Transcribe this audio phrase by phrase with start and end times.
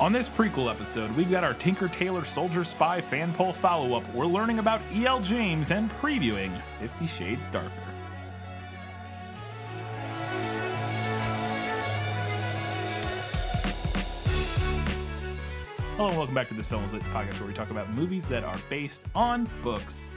[0.00, 4.14] On this prequel episode, we've got our Tinker Tailor Soldier Spy fan poll follow up.
[4.14, 5.18] We're learning about E.L.
[5.18, 7.72] James and previewing Fifty Shades Darker.
[15.96, 18.28] Hello and welcome back to this Film is Lit podcast where we talk about movies
[18.28, 20.12] that are based on books.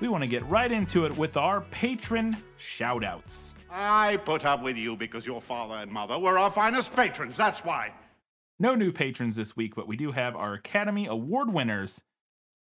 [0.00, 3.52] We want to get right into it with our patron shoutouts.
[3.70, 7.62] I put up with you because your father and mother were our finest patrons, that's
[7.66, 7.92] why.
[8.58, 12.02] No new patrons this week, but we do have our Academy Award winners.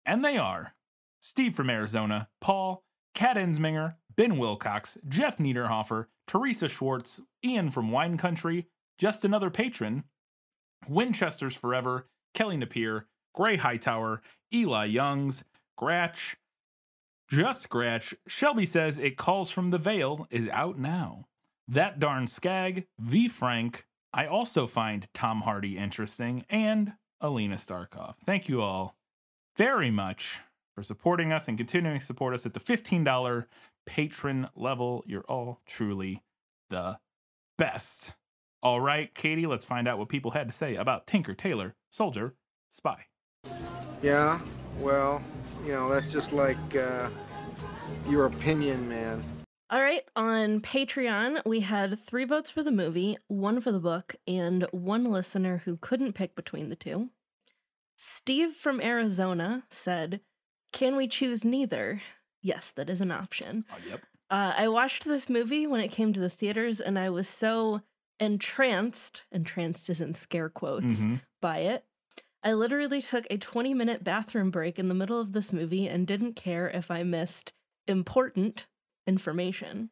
[0.06, 0.74] And they are
[1.20, 2.84] Steve from Arizona, Paul,
[3.14, 8.66] Kat Ensminger, Ben Wilcox, Jeff Niederhofer, Teresa Schwartz, Ian from Wine Country,
[8.98, 10.04] just another patron,
[10.88, 15.44] Winchester's Forever, Kelly Napier, Gray Hightower, Eli Youngs,
[15.76, 16.36] Gratch,
[17.28, 21.26] Just Scratch, Shelby says It Calls from the Veil is out now.
[21.66, 28.14] That Darn Skag, V Frank, I also find Tom Hardy interesting, and Alina Starkov.
[28.24, 28.94] Thank you all
[29.56, 30.38] very much
[30.76, 33.46] for supporting us and continuing to support us at the $15
[33.86, 35.02] patron level.
[35.04, 36.22] You're all truly
[36.70, 36.98] the
[37.58, 38.14] best.
[38.62, 42.34] All right, Katie, let's find out what people had to say about Tinker Tailor Soldier
[42.70, 43.06] Spy.
[44.00, 44.38] Yeah,
[44.78, 45.20] well,
[45.66, 47.10] you know, that's just like uh,
[48.08, 49.24] your opinion, man.
[49.70, 54.14] All right, on Patreon, we had three votes for the movie, one for the book,
[54.26, 57.10] and one listener who couldn't pick between the two.
[57.96, 60.20] Steve from Arizona said,
[60.72, 62.02] Can we choose neither?
[62.42, 63.64] Yes, that is an option.
[63.72, 64.02] Oh, yep.
[64.30, 67.80] Uh, I watched this movie when it came to the theaters, and I was so
[68.20, 71.22] entranced, entranced is in scare quotes, Mhm.
[71.40, 71.84] by it.
[72.42, 76.06] I literally took a 20 minute bathroom break in the middle of this movie and
[76.06, 77.54] didn't care if I missed
[77.88, 78.66] important
[79.06, 79.90] information.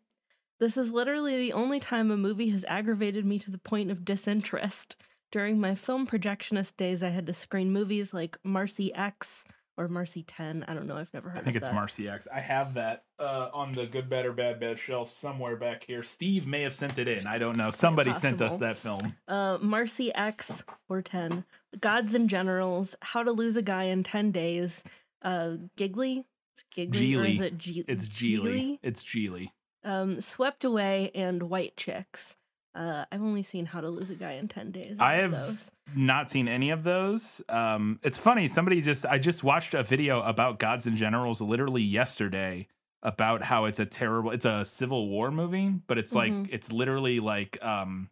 [0.61, 4.05] This is literally the only time a movie has aggravated me to the point of
[4.05, 4.97] disinterest.
[5.33, 9.45] During my film projectionist days, I had to screen movies like Marci X
[9.77, 10.67] or Marci 10.
[10.69, 11.75] I don't know, I've never heard I think it's that.
[11.75, 12.29] Marci X.
[12.33, 16.03] I have that uh, on the Good, Better, Bad, Bad shelf somewhere back here.
[16.03, 17.27] Steve may have sent it in.
[17.27, 17.71] I don't know.
[17.71, 19.15] Somebody sent us that film.
[19.27, 21.45] Uh, Marci X or 10,
[21.81, 24.85] Gods and Generals, How to Lose a Guy in 10 Days,
[25.23, 27.43] uh, Giggly, it's Giggly, or is Geely.
[27.43, 28.79] it G- It's Geely.
[28.83, 29.49] It's Geely.
[29.85, 32.37] Um, Swept Away and White Chicks.
[32.75, 34.97] Uh, I've only seen How to Lose a Guy in 10 Days.
[34.99, 35.71] I have those.
[35.95, 37.43] not seen any of those.
[37.49, 38.49] Um, it's funny.
[38.49, 42.69] Somebody just I just watched a video about Gods and Generals literally yesterday
[43.03, 44.31] about how it's a terrible.
[44.31, 46.49] It's a Civil War movie, but it's like Mhm.
[46.51, 48.09] it's literally like um,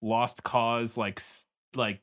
[0.00, 1.20] Lost Cause, like
[1.74, 2.00] like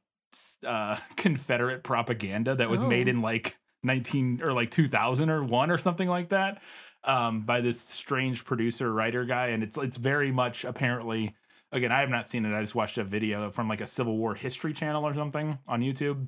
[0.64, 3.12] uh, Confederate propaganda that was made Oh.
[3.12, 6.62] in like nineteen or like two thousand or one or something like that.
[7.04, 11.36] Um, by this strange producer writer guy, and it's it's very much apparently
[11.72, 12.56] again, I have not seen it.
[12.56, 15.82] I just watched a video from like a Civil War history channel or something on
[15.82, 16.28] YouTube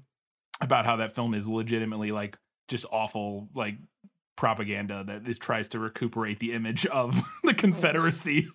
[0.62, 3.76] about how that film is legitimately like just awful, like
[4.36, 8.50] propaganda that is tries to recuperate the image of the Confederacy.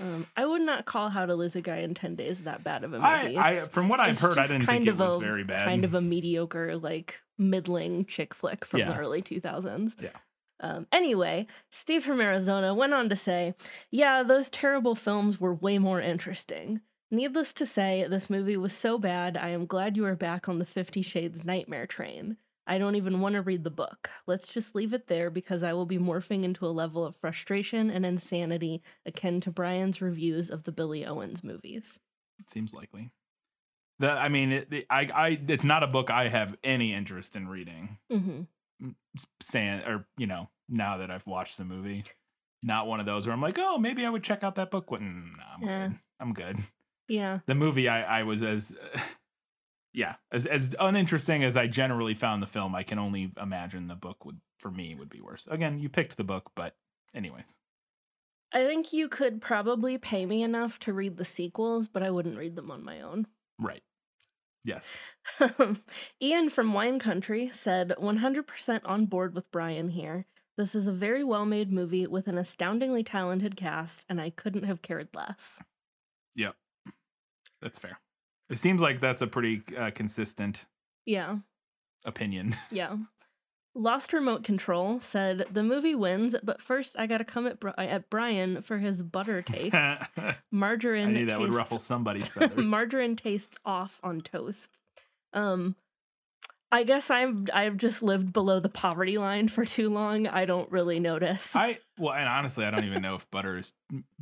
[0.00, 2.84] Um, I would not call How to Lose a Guy in 10 Days that bad
[2.84, 3.36] of a movie.
[3.36, 5.64] I, It's- from what I've heard, I didn't think it was a- very bad.
[5.66, 8.92] Kind of a mediocre, like middling chick flick from Yeah.
[8.92, 10.00] the early 2000s.
[10.00, 10.10] Yeah.
[10.60, 13.54] Um, anyway, Steve from Arizona went on to say,
[13.90, 16.80] Yeah, those terrible films were way more interesting.
[17.10, 20.58] Needless to say, this movie was so bad, I am glad you are back on
[20.58, 22.36] the Fifty Shades nightmare train.
[22.68, 24.10] I don't even want to read the book.
[24.26, 27.90] Let's just leave it there because I will be morphing into a level of frustration
[27.90, 31.98] and insanity akin to Brian's reviews of the Billy Owens movies.
[32.38, 33.10] It seems likely.
[33.98, 37.34] The, I mean, it, the- I, I, it's not a book I have any interest
[37.34, 37.98] in reading.
[38.10, 38.42] hmm
[39.42, 42.04] Saying, or you know, now that I've watched the movie,
[42.62, 44.90] not one of those where I'm like, oh, maybe I would check out that book.
[44.92, 45.00] What?
[45.00, 45.08] Nah,
[45.56, 45.98] I'm good.
[46.20, 46.58] I'm good.
[47.08, 47.38] Yeah.
[47.46, 48.76] the movie I, I was as
[49.92, 52.74] yeah as as uninteresting as I generally found the film.
[52.74, 55.46] I can only imagine the book would for me would be worse.
[55.50, 56.74] Again, you picked the book, but
[57.14, 57.56] anyways,
[58.52, 62.38] I think you could probably pay me enough to read the sequels, but I wouldn't
[62.38, 63.26] read them on my own.
[63.58, 63.82] right?
[64.64, 64.98] Yes,
[66.22, 70.26] Ian from Wine Country said 100% on board with Brian here.
[70.56, 74.64] This is a very well made movie with an astoundingly talented cast, and I couldn't
[74.64, 75.60] have cared less.
[76.34, 76.56] yep,
[77.62, 78.00] that's fair.
[78.50, 80.66] It seems like that's a pretty uh, consistent
[81.06, 81.38] Yeah,
[82.04, 82.56] opinion.
[82.70, 82.96] yeah.
[83.74, 88.10] Lost Remote Control said the movie wins, but first I gotta come at, Bri- at
[88.10, 89.44] Brian for his butter.
[89.52, 92.66] I Margarine knew that would ruffle somebody's feathers.
[92.68, 94.70] margarine tastes off on toast.
[95.32, 95.76] Um,
[96.72, 100.26] I guess I'm I've just lived below the poverty line for too long.
[100.26, 101.54] I don't really notice.
[101.54, 103.72] I well, and honestly, I don't even know if butter is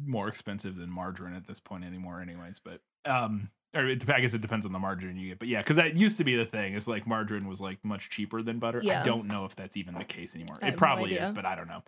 [0.05, 2.61] more expensive than margarine at this point anymore, anyways.
[2.63, 2.81] But
[3.11, 5.39] um, or it, I guess it depends on the margarine you get.
[5.39, 6.75] But yeah, because that used to be the thing.
[6.75, 8.83] It's like margarine was like much cheaper than butter.
[8.89, 10.59] I don't know if that's even the case anymore.
[10.63, 11.83] It no probably is, but I don't know.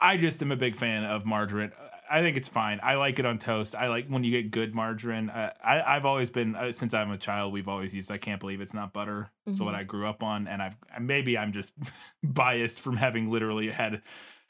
[0.00, 1.72] I just am a big fan of margarine.
[2.10, 2.80] I think it's fine.
[2.82, 3.74] I like it on toast.
[3.76, 5.28] I like when you get good margarine.
[5.30, 7.52] Uh, I I've always been uh, since I'm a child.
[7.52, 8.10] We've always used.
[8.10, 9.30] I can't believe it's not butter.
[9.52, 9.78] So what Mhm.
[9.78, 11.72] I grew up on, and I've maybe I'm just
[12.24, 14.02] biased from having literally had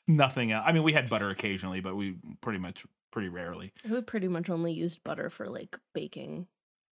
[0.07, 0.65] nothing else.
[0.67, 3.73] I mean, we had butter occasionally, but we pretty much pretty rarely.
[3.89, 6.47] We pretty much only used butter for like baking.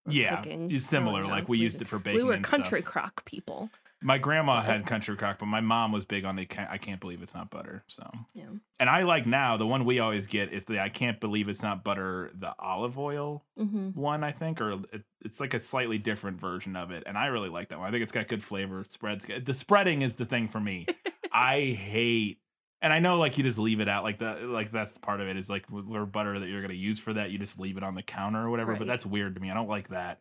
[0.09, 0.71] Yeah, cooking.
[0.71, 1.25] it's similar.
[1.25, 1.49] Like up.
[1.49, 2.21] we used it for baking.
[2.21, 2.91] We were country stuff.
[2.91, 3.69] crock people.
[4.01, 6.45] My grandma had country crock, but my mom was big on the.
[6.45, 7.83] Can't, I can't believe it's not butter.
[7.87, 8.45] So Yeah.
[8.79, 11.61] and I like now the one we always get is the I can't believe it's
[11.63, 12.31] not butter.
[12.37, 16.75] The olive oil hmm one, I think, or it, it's like a slightly different version
[16.77, 17.87] of it, and I really like that one.
[17.87, 18.85] I think it's got good flavor.
[18.87, 19.45] Spreads good.
[19.45, 20.85] The spreading is the thing for me.
[21.33, 22.39] I hate,
[22.81, 25.27] and I know like you just leave it out, like the like that's part of
[25.27, 27.83] it is like where butter that you're gonna use for that, you just leave it
[27.83, 28.75] on the counter or whatever.
[28.75, 29.49] But that's weird to me.
[29.49, 30.19] I don't like that.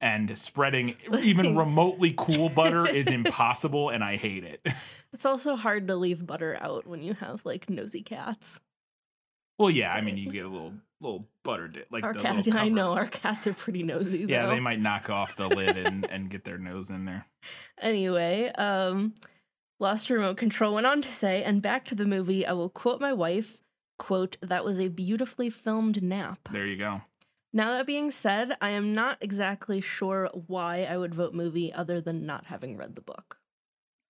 [0.00, 4.66] And spreading even remotely cool butter is impossible, and I hate it.
[5.12, 8.60] It's also hard to leave butter out when you have like nosy cats.
[9.58, 12.54] Well, yeah, I mean you get a little little butter dip, like our the cat,
[12.54, 14.24] I know our cats are pretty nosy.
[14.28, 17.26] Yeah, they might knock off the lid and, and get their nose in there.
[17.80, 19.14] Anyway, um,
[19.80, 23.00] Lost Remote Control went on to say, and back to the movie, I will quote
[23.00, 23.62] my wife,
[23.98, 26.38] quote, that was a beautifully filmed nap.
[26.52, 27.00] There you go.
[27.52, 32.00] Now that being said, I am not exactly sure why I would vote movie other
[32.00, 33.38] than not having read the book.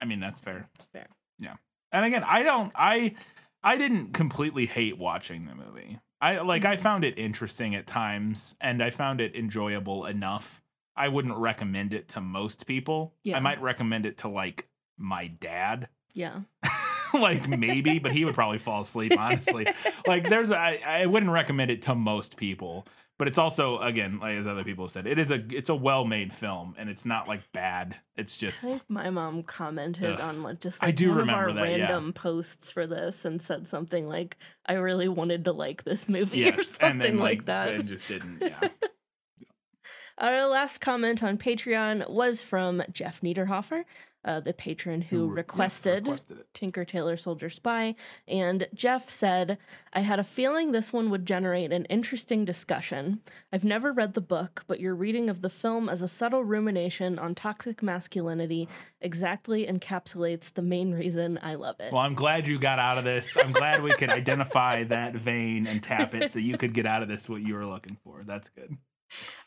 [0.00, 0.68] I mean, that's fair.
[0.92, 1.06] Fair.
[1.38, 1.54] Yeah.
[1.92, 3.14] And again, I don't I
[3.62, 6.00] I didn't completely hate watching the movie.
[6.20, 6.80] I like I Mhm.
[6.80, 10.62] found it interesting at times and I found it enjoyable enough.
[10.96, 13.14] I wouldn't recommend it to most people.
[13.24, 13.36] Yeah.
[13.36, 14.68] I might recommend it to like
[15.00, 15.88] my dad.
[16.14, 16.40] Yeah.
[17.14, 19.66] like maybe, but he would probably fall asleep, honestly.
[20.06, 22.86] like there's I I wouldn't recommend it to most people.
[23.18, 25.74] But it's also again, like as other people have said, it is a it's a
[25.74, 27.96] well made film and it's not like bad.
[28.16, 30.20] It's I just think my mom commented Ugh.
[30.20, 31.84] on like just I do one of our remember that, yeah.
[31.84, 36.44] random posts for this and said something like, I really wanted to like this movie
[36.44, 37.68] or yes, something and then like, like, that.
[37.74, 38.40] and just didn't.
[38.40, 38.68] Yeah.
[40.16, 43.84] Our last comment on Patreon was from Jeff Niederhofer,
[44.24, 46.44] uh, the patron who, re- yes, requested, requested.
[46.52, 47.94] Tinker Tailor Soldier Spy.
[48.28, 49.58] And Jeff said,
[49.92, 53.20] I had a feeling this one would generate an interesting discussion.
[53.52, 57.18] I've never read the book, but your reading of the film as a subtle rumination
[57.18, 58.68] on toxic masculinity
[59.00, 61.92] exactly encapsulates the main reason I love it.
[61.92, 63.36] Well, I'm glad you got out of this.
[63.36, 67.02] I'm glad we could identify that vein and tap it so you could get out
[67.02, 68.22] of this what you were looking for.
[68.24, 68.76] That's good.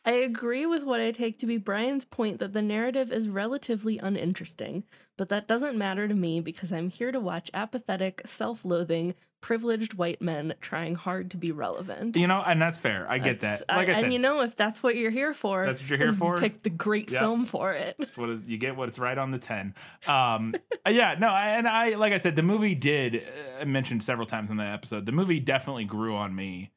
[0.06, 3.98] I agree with what I take to be Brian's point that the narrative is relatively
[3.98, 4.84] uninteresting,
[5.18, 9.94] but that doesn't matter to me because I'm here to watch apathetic, self loathing, privileged
[9.96, 12.16] white men trying hard to be relevant.
[12.16, 13.06] You know, and that's fair.
[13.10, 13.76] I get That's- that.
[13.76, 16.00] Like I, said, and you know, if that's what you're here for, That's what you're
[16.00, 16.38] here for?
[16.38, 17.22] Pick the great Yep.
[17.22, 17.96] film for it.
[18.00, 18.76] That's what it- you get.
[18.78, 19.74] What it's right on the ten.
[20.08, 20.56] Um,
[20.90, 23.16] yeah, no, I- and I like I said, the movie did.
[23.18, 25.06] Uh, I mentioned several times in the episode.
[25.06, 26.72] The movie definitely grew on me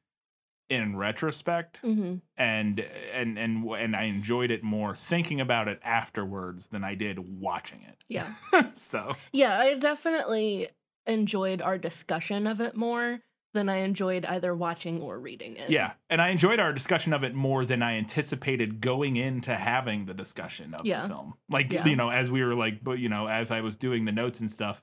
[0.68, 2.80] in retrospect, hmm and
[3.12, 7.82] and and and I enjoyed it more thinking about it afterwards than I did watching
[7.82, 7.96] it.
[8.08, 8.34] Yeah.
[8.74, 10.68] so Yeah, I definitely
[11.06, 13.20] enjoyed our discussion of it more
[13.54, 15.70] than I enjoyed either watching or reading it.
[15.70, 20.04] yeah, and I enjoyed our discussion of it more than I anticipated going into having
[20.04, 21.02] the discussion of Yeah.
[21.02, 21.34] the film.
[21.48, 21.86] Like Yeah.
[21.86, 24.40] you know, as we were like, but you know, as I was doing the notes
[24.40, 24.82] and stuff,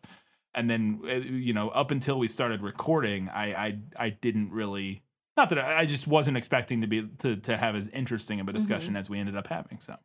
[0.56, 5.04] and then uh, you know, up until we started recording, I I I didn't really.
[5.36, 8.48] Not that I, I just wasn't expecting to be to, to have as interesting of
[8.48, 9.80] a discussion as we ended up having.
[9.80, 9.98] So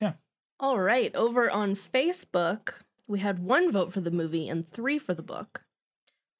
[0.00, 0.12] yeah.
[0.60, 5.14] All right, over on Facebook, we had one vote for the movie and three for
[5.14, 5.62] the book.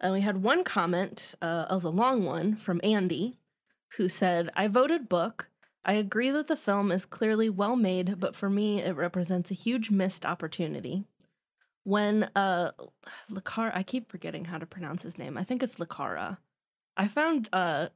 [0.01, 3.39] And we had one comment, uh, as a long one, from Andy,
[3.97, 5.49] who said, I voted book.
[5.85, 9.55] I agree that the film is clearly well made, but for me, it represents a
[9.55, 11.05] huge missed opportunity.
[11.85, 12.73] When uh,
[13.31, 15.39] Lacara, I keep forgetting how to pronounce his name.
[15.39, 16.39] I think it's Lacara.
[16.97, 17.89] I found uh,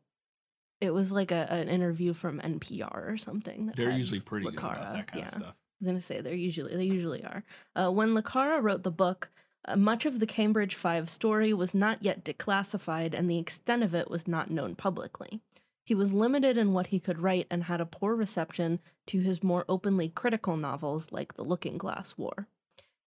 [0.82, 3.66] it was like a, an interview from NPR or something.
[3.66, 5.28] that they're usually pretty good about that kind yeah.
[5.28, 5.54] of stuff.
[5.54, 7.44] I was gonna say they're usually they usually are.
[7.76, 9.30] Uh, when Lacara wrote the book,
[9.64, 13.94] uh, much of the Cambridge Five story was not yet declassified, and the extent of
[13.94, 15.40] it was not known publicly.
[15.84, 19.42] He was limited in what he could write and had a poor reception to his
[19.42, 22.48] more openly critical novels like The Looking Glass War.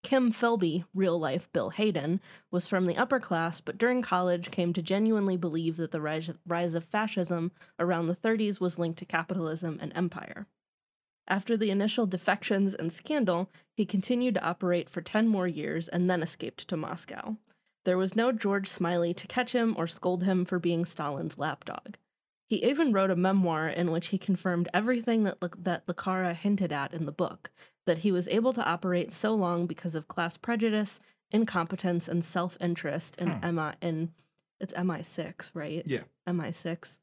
[0.05, 2.21] Kim Philby, real life Bill Haydon,
[2.51, 6.75] was from the upper class, but during college came to genuinely believe that the rise,
[6.75, 10.45] of fascism around the 30s was linked to capitalism and empire.
[11.27, 16.07] After the initial defections and scandal, he continued to operate for 10 more years and
[16.07, 17.38] then escaped to Moscow.
[17.83, 21.95] There was no George Smiley to catch him or scold him for being Stalin's lapdog.
[22.47, 26.71] He even wrote a memoir in which he confirmed everything that Le- that Lucara hinted
[26.71, 27.50] at in the book,
[27.86, 31.00] that he was able to operate so long because of class prejudice,
[31.32, 34.12] incompetence, and self-interest in MI in
[34.60, 35.84] it's MI6, right?
[35.86, 36.01] Yeah.
[36.27, 36.98] MI6.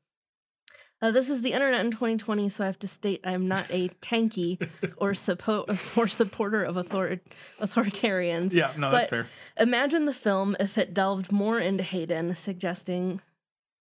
[1.03, 3.67] Uh, this is the internet in 2020, so I have to state I am not
[3.71, 4.61] a tanky
[4.97, 7.21] or, suppo- or supporter of author-
[7.61, 8.53] authoritarians.
[8.53, 9.27] Yeah, no, that's fair.
[9.59, 13.21] Imagine the film if it delved more into Haydon, suggesting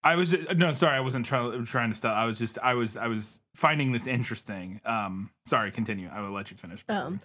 [0.04, 2.16] I was no, sorry, I wasn't trying trying to stop.
[2.16, 4.80] I was just I was I was finding this interesting.
[4.84, 6.08] Um, sorry, continue.
[6.12, 6.84] I will let you finish.
[6.86, 7.20] before Um,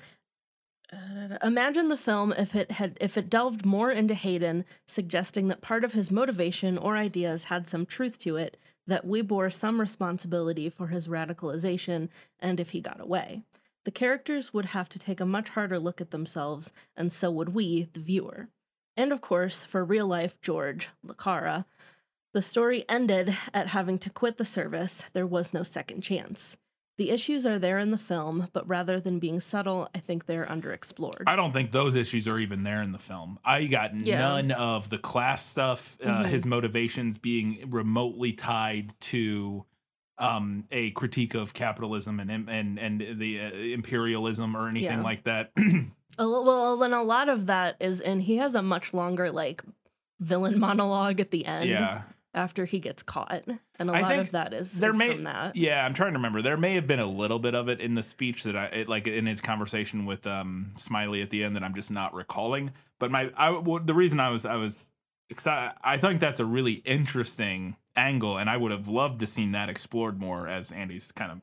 [0.92, 5.62] uh, imagine the film if it had if it delved more into Haydon, suggesting that
[5.62, 8.56] part of his motivation or ideas had some truth to it,
[8.86, 12.08] that we bore some responsibility for his radicalization,
[12.40, 13.42] and if he got away.
[13.84, 17.50] The characters would have to take a much harder look at themselves, and so would
[17.50, 18.48] we, the viewer.
[18.96, 21.66] And of course, for real life George, Lucara,
[22.34, 25.04] the story ended at having to quit the service.
[25.14, 26.58] There was no second chance.
[26.98, 30.48] The issues are there in the film, but rather than being subtle, I think they're
[30.48, 31.24] underexplored.
[31.28, 33.38] I don't think those issues are even there in the film.
[33.46, 34.18] I got Yeah.
[34.18, 36.26] none of the class stuff, uh, Mhm.
[36.26, 39.66] his motivations being remotely tied to
[40.20, 45.04] um, a critique of capitalism and and and the uh, imperialism or anything Yeah.
[45.04, 45.52] like that.
[46.18, 49.64] Well, then a lot of that is and He has a much longer like
[50.20, 51.70] villain monologue at the end.
[51.70, 52.02] yeah,
[52.38, 53.46] After he gets caught,
[53.80, 55.56] and a I lot of that is, there is may from that.
[55.56, 56.42] yeah i'm trying to remember.
[56.44, 58.88] There may have been a little bit of it in the speech that i it,
[58.88, 62.72] like in his conversation with um smiley at the end that i'm just not recalling.
[63.00, 64.92] But my i well, the reason i was i was
[65.30, 69.52] excited i think that's a really interesting angle and i would have loved to seen
[69.54, 71.42] that explored more as andy's kind of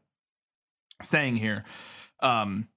[1.03, 1.65] saying here.
[2.21, 2.69] Um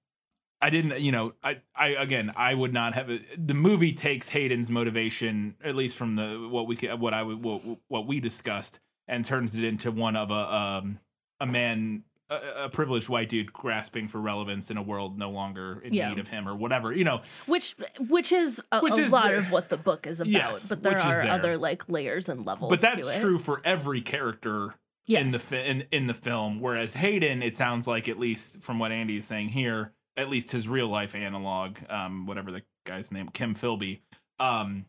[0.62, 4.72] I didn't, you know, I, I again, I would not have the movie takes Haydon's
[4.72, 9.24] motivation, at least from the what we what I would what, what we discussed, and
[9.24, 11.00] turns it into one of a um
[11.40, 15.80] a man a, a privileged white dude grasping for relevance in a world no longer
[15.86, 16.10] in Yeah.
[16.10, 17.22] need of him or whatever, you know.
[17.46, 17.74] Which,
[18.10, 20.32] which is a, Which a is lot the- of what the book is about.
[20.32, 21.32] Yes, but there are there.
[21.32, 22.70] other like layers and levels.
[22.70, 24.74] But that's true for every character
[25.06, 25.22] Yes.
[25.22, 26.60] in the fi- in in the film.
[26.60, 30.52] Whereas Haydon, it sounds like at least from what Andy is saying here, at least
[30.52, 34.00] his real life analog, um, whatever the guy's name, Kim Philby,
[34.40, 34.86] um,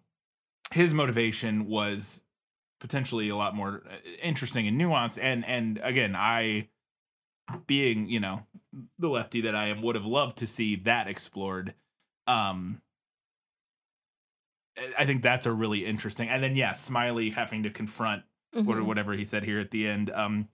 [0.73, 2.23] his motivation was
[2.80, 5.18] potentially a lot more uh, interesting and nuanced.
[5.20, 6.68] And and again, I,
[7.66, 8.47] being you know
[8.99, 11.75] the lefty that I am, would have loved to see that explored.
[12.26, 12.80] Um,
[14.97, 16.28] I- think that's a really interesting.
[16.28, 18.23] And then yeah, Smiley having to confront
[18.54, 18.85] Mhm.
[18.85, 20.11] whatever he said here at the end.
[20.11, 20.49] Um,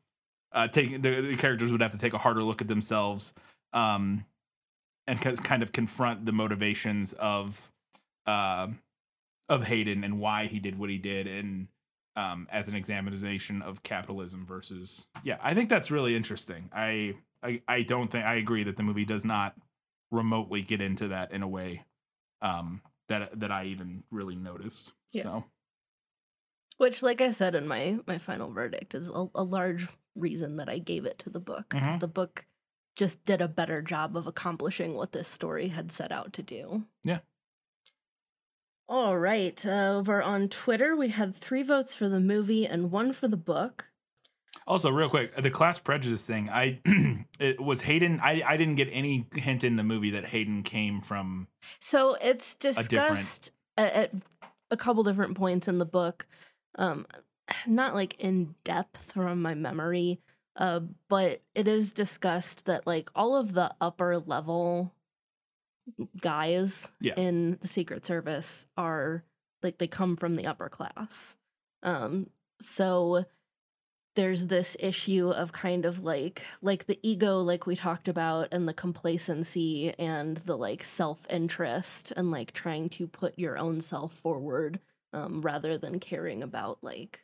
[0.53, 3.33] uh, taking the, the characters would have to take a harder look at themselves,
[3.73, 4.25] um,
[5.07, 7.73] and kind of confront the motivations of,
[8.27, 8.69] uh,
[9.49, 11.69] of Haydon and why he did what he did, and
[12.17, 16.71] um, as an examination of capitalism versus yeah, I think that's really interesting.
[16.73, 19.55] I I I don't think I agree that the movie does not
[20.11, 21.85] remotely get into that in a way,
[22.41, 24.93] um, that that I even really noticed.
[25.13, 25.23] Yeah.
[25.23, 25.45] So.
[26.77, 30.69] Which, like I said in my my final verdict, is a, a large reason that
[30.69, 32.01] I gave it to the book because Mhm.
[32.01, 32.47] the book
[32.97, 36.85] just did a better job of accomplishing what this story had set out to do.
[37.03, 37.19] Yeah.
[38.89, 39.65] All right.
[39.65, 43.37] Uh, over on Twitter, we had three votes for the movie and one for the
[43.37, 43.91] book.
[44.67, 46.49] Also, real quick, the class prejudice thing.
[46.49, 46.81] I
[47.39, 48.21] it was Haydon.
[48.21, 51.49] I I didn't get any hint in the movie that Haydon came from.
[51.81, 54.13] So it's discussed at
[54.71, 56.27] a couple different points in the book.
[56.77, 57.07] Um,
[57.67, 60.21] not like in depth from my memory,
[60.57, 64.93] uh, but it is discussed that like all of the upper level
[66.21, 67.15] guys Yeah.
[67.17, 69.25] in the Secret Service are
[69.63, 71.37] like they come from the upper class.
[71.83, 72.31] Um,
[72.61, 73.25] so
[74.17, 78.69] there's this issue of kind of like like the ego like we talked about and
[78.69, 84.79] the complacency and the like self-interest and like trying to put your own self forward
[85.13, 87.24] um, rather than caring about like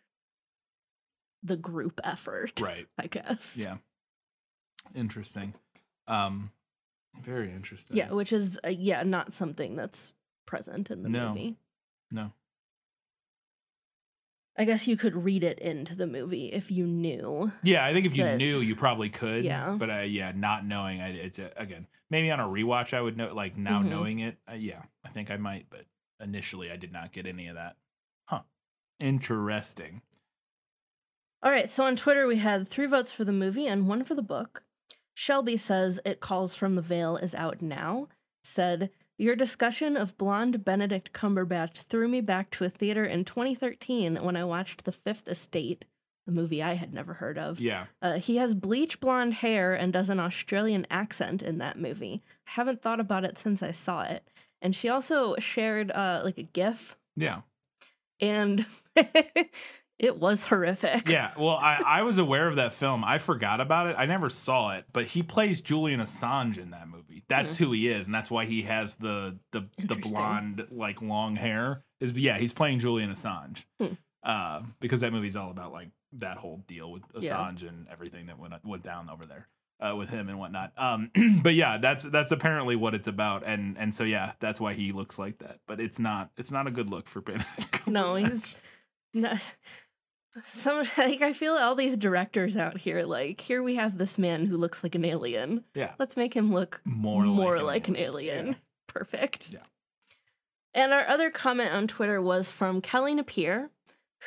[1.42, 2.86] the group effort Right.
[2.98, 3.76] i guess Yeah.
[4.94, 5.54] Interesting.
[6.08, 6.50] Um,
[7.22, 7.96] very interesting.
[7.96, 10.14] yeah which is uh, yeah not something that's
[10.46, 11.28] present in the No.
[11.28, 11.56] movie
[12.10, 12.32] No.
[14.56, 18.06] i guess you could read it into the movie if you knew Yeah, I think
[18.06, 19.44] if you knew, you probably could.
[19.44, 19.76] Yeah.
[19.78, 23.16] But uh, yeah, not knowing, I, it's uh, again maybe on a rewatch I would
[23.16, 23.32] know.
[23.34, 23.88] Like now Mhm.
[23.88, 25.66] knowing it, uh, yeah, I think I might.
[25.70, 25.84] But
[26.20, 27.76] initially, I did not get any of that.
[28.26, 28.42] Huh.
[28.98, 30.02] Interesting.
[31.42, 34.14] All right, so on Twitter we had three votes for the movie and one for
[34.14, 34.62] the book.
[35.14, 38.08] Shelby says It Calls from the Veil is out now.
[38.44, 44.22] Said, Your discussion of blonde Benedict Cumberbatch threw me back to a theater in 2013
[44.22, 45.84] when I watched The Fifth Estate.
[46.28, 47.58] a movie I had never heard of.
[47.60, 47.86] Yeah.
[48.02, 52.22] Uh, he has bleach blonde hair and does an Australian accent in that movie.
[52.46, 54.28] I haven't thought about it since I saw it.
[54.62, 57.40] And she also shared uh, like a GIF, Yeah.
[58.20, 58.66] and
[60.00, 61.08] it was horrific.
[61.08, 61.30] Yeah.
[61.38, 63.04] Well, I, I was aware of that film.
[63.04, 63.96] I forgot about it.
[63.98, 67.22] I never saw it, but he plays Julian Assange in that movie.
[67.28, 71.36] That's who he is, and that's why he has the the the blonde like long
[71.36, 71.84] hair.
[72.00, 73.64] Is yeah, he's playing Julian Assange.
[73.78, 73.94] Hmm.
[74.22, 77.36] Uh, because that movie's all about like that whole deal with Yeah.
[77.36, 79.48] Assange and everything that went went down over there.
[79.80, 81.10] Uh, with him and whatnot, um,
[81.42, 84.92] but yeah, that's that's apparently what it's about, and and so yeah, that's why he
[84.92, 85.58] looks like that.
[85.66, 87.86] But it's not it's not a good look for Benedict.
[87.86, 88.56] No, he's
[90.44, 94.46] some like I feel all these directors out here like here we have this man
[94.46, 95.64] who looks like an alien.
[95.74, 98.46] yeah Let's make him look more more like, like, an alien.
[98.46, 98.54] Yeah.
[98.86, 99.50] Perfect.
[99.52, 99.60] Yeah.
[100.74, 103.70] And our other comment on Twitter was from Kelly Napier,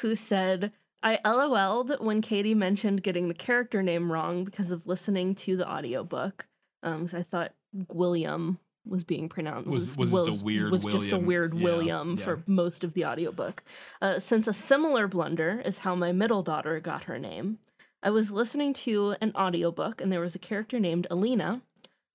[0.01, 5.36] who said, I LOL'd when Katie mentioned getting the character name wrong because of listening
[5.36, 6.48] to the audiobook.
[6.81, 7.53] Um, 'cause I thought
[7.93, 11.25] William was being pronounced Was- was just a weird was just a William.
[11.25, 12.23] weird Yeah, William yeah.
[12.23, 13.63] for most of the audiobook.
[14.01, 17.59] Uh, since a similar blunder is how my middle daughter got her name.
[18.01, 21.61] I was listening to an audiobook and there was a character named Alina.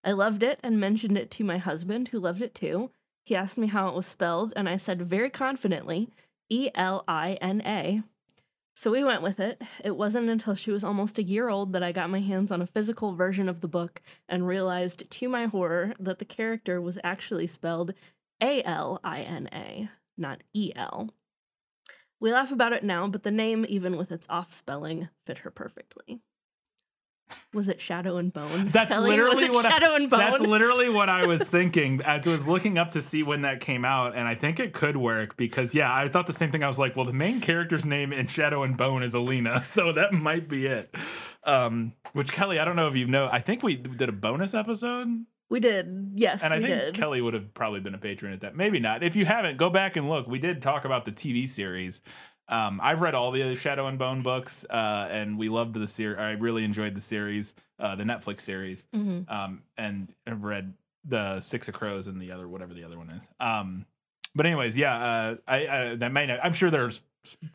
[0.04, 2.90] I loved it and mentioned it to my husband, who loved it too.
[3.25, 6.08] He asked me how it was spelled, and I said very confidently,
[6.48, 8.02] E L I N A.
[8.78, 9.61] So we went with it.
[9.82, 12.62] It wasn't until she was almost a year old that I got my hands on
[12.62, 16.97] a physical version of the book and realized, to my horror, that the character was
[17.02, 17.92] actually spelled
[18.40, 21.11] A L I N A, not E L.
[22.20, 25.50] We laugh about it now, but the name, even with its off spelling, fit her
[25.50, 26.20] perfectly.
[27.52, 28.68] Was it Shadow and Bone?
[28.73, 29.11] That's Kelly?
[29.11, 30.20] literally what Shadow I, and Bone.
[30.20, 33.85] That's literally what I was thinking I was looking up to see when that came
[33.85, 36.62] out, and I think it could work because yeah, I thought the same thing.
[36.62, 39.92] I was like, well, the main character's name in Shadow and Bone is Alina, so
[39.92, 40.94] that might be it.
[41.44, 43.28] Um, which Kelly, I don't know if you know.
[43.30, 46.12] I think we did a bonus episode, we did.
[46.14, 46.95] Yes, and I think did.
[46.95, 48.54] Kelly would have probably been a patron at that.
[48.54, 49.02] Maybe not.
[49.02, 50.26] If you haven't, go back and look.
[50.26, 52.02] We did talk about the TV series.
[52.49, 56.19] Um, I've read all the Shadow and Bone books, uh, and we loved the series.
[56.19, 59.30] I really enjoyed the series, uh, the Netflix series Mhm.
[59.30, 63.11] um, and I've read the Six of Crows and the other whatever the other one
[63.11, 63.28] is.
[63.39, 63.84] Um,
[64.34, 67.02] but anyways, yeah, uh, I, I that may not, I'm sure there's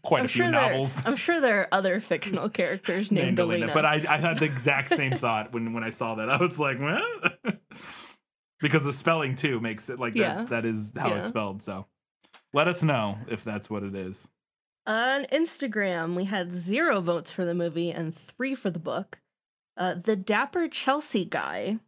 [0.04, 3.40] quite I'm a few sure, there, novels I'm sure there are other fictional characters named,
[3.40, 3.74] Alina.
[3.74, 6.30] but I, I had the exact same thought when when I saw that.
[6.30, 7.40] I was like, what?
[8.60, 10.36] because the spelling too makes it like Yeah.
[10.36, 10.50] that.
[10.50, 11.20] That is how Yeah.
[11.20, 11.64] it's spelled.
[11.64, 11.86] So
[12.54, 14.30] let us know if that's what it is.
[14.86, 19.20] On Instagram, we had zero votes for the movie and three for the book.
[19.78, 21.80] Uh, the Dapper Chelsea guy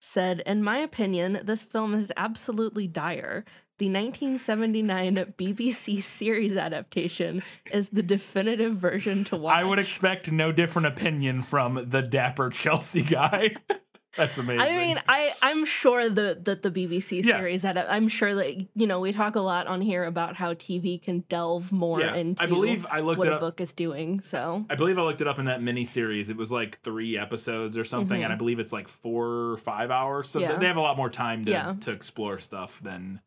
[0.00, 3.44] said, In my opinion, this film is absolutely dire.
[3.78, 9.56] The 1979 BBC series adaptation is the definitive version to watch.
[9.56, 13.56] I would expect no different opinion from the dapper Chelsea guy.
[14.16, 14.60] that's amazing.
[14.60, 17.26] I mean, I I'm sure that that the BBC Yes.
[17.42, 20.54] series that I'm sure that you know we talk a lot on here about how
[20.54, 23.72] TV can delve more Yeah, I into believe I looked what a up- book is
[23.72, 24.20] doing.
[24.22, 26.28] So I believe I looked it up in that mini series.
[26.30, 28.24] It was like three episodes or something, Mhm.
[28.24, 30.28] and I believe it's like four or five hours.
[30.28, 30.56] So Yeah.
[30.56, 31.74] they have a lot more time to, Yeah.
[31.80, 33.20] to explore stuff than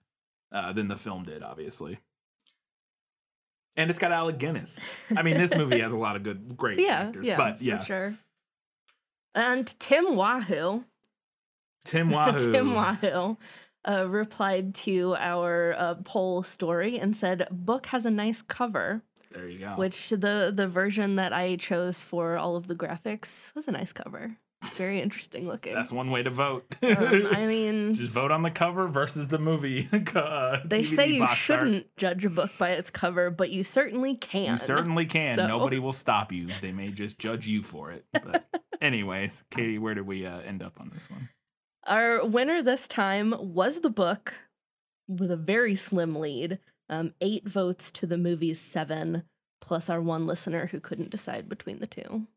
[0.52, 1.98] uh, than the film did, obviously.
[3.76, 4.80] And it's got Alec Guinness.
[5.18, 7.28] I mean, this movie has a lot of good, great actors.
[7.36, 8.16] but yeah, for sure.
[9.36, 10.84] And Tim Wahoo,
[11.86, 12.52] Tim Wahoo.
[12.52, 13.38] Tim Wahoo,
[13.88, 19.50] uh, replied to our uh, poll story and said, "Book has a nice cover." There
[19.50, 19.74] you go.
[19.76, 23.92] Which the the version that I chose for all of the graphics was a nice
[23.92, 24.38] cover.
[24.72, 25.74] Very interesting looking.
[25.76, 26.66] That's one way to vote.
[26.82, 29.88] um, I mean, Just vote on the cover versus the movie.
[29.94, 34.16] uh, they DVD say you shouldn't judge a book by its cover, but you certainly
[34.16, 34.52] can.
[34.52, 35.36] You certainly can.
[35.38, 36.48] So- Nobody will stop you.
[36.62, 38.06] They may just judge you for it.
[38.14, 38.46] But
[38.82, 41.30] anyways, Katie, where did we uh, end up on this one?
[41.86, 44.34] Our winner this time was the book
[45.08, 46.60] with a very slim lead.
[46.90, 49.24] Um, eight votes to the movie's seven,
[49.62, 52.28] plus our one listener who couldn't decide between the two.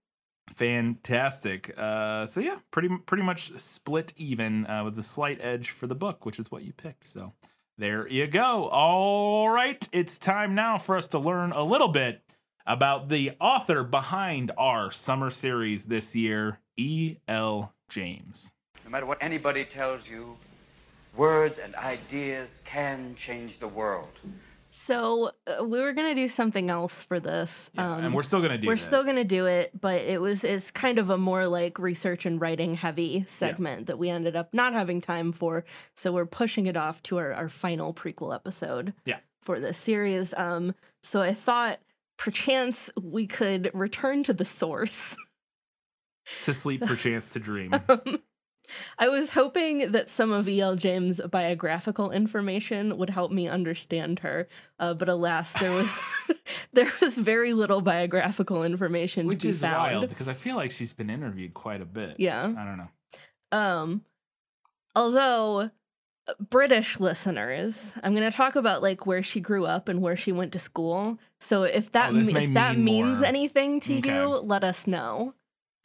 [0.55, 1.75] Fantastic.
[1.77, 5.95] Uh, so yeah, pretty pretty much split even uh, with a slight edge for the
[5.95, 7.09] book, which is what you picked.
[7.09, 7.35] So
[7.77, 8.69] there you go.
[8.69, 12.23] All right, it's time now for us to learn a little bit
[12.67, 17.17] about the author behind our summer series this year, E.
[17.29, 17.75] L.
[17.89, 18.53] James.
[18.85, 20.37] No matter what anybody tells you,
[21.17, 24.21] words and ideas can change the world.
[24.79, 27.71] So uh, we were gonna do something else for this.
[27.73, 28.67] Yeah, um, and we're still gonna do.
[28.67, 28.87] we're that.
[28.87, 32.39] still gonna do it, but it was it's kind of a more like research and
[32.39, 35.65] writing heavy segment that we ended up not having time for.
[35.95, 38.93] So we're pushing it off to our, our final prequel episode.
[39.07, 39.21] Yeah.
[39.41, 40.35] For this series.
[40.37, 41.79] Um, so I thought
[42.19, 45.17] perchance we could return to the source.
[46.43, 47.73] To sleep, perchance to dream.
[48.99, 50.77] I was hoping that some of E.L.
[50.77, 54.49] James' biographical information would help me understand her,
[54.79, 56.01] uh, but alas, there was
[56.73, 59.95] there was very little biographical information Which to be is found.
[59.97, 62.17] wild because I feel like she's been interviewed quite a bit.
[62.19, 62.45] Yeah.
[62.45, 62.89] I don't know.
[63.59, 64.03] Um,
[64.95, 65.71] although
[66.29, 70.17] uh, British listeners, I'm going to talk about like where she grew up and where
[70.17, 71.19] she went to school.
[71.41, 73.27] So if that Oh, me- if that mean means more.
[73.27, 74.15] anything to Okay.
[74.15, 75.35] you, let us know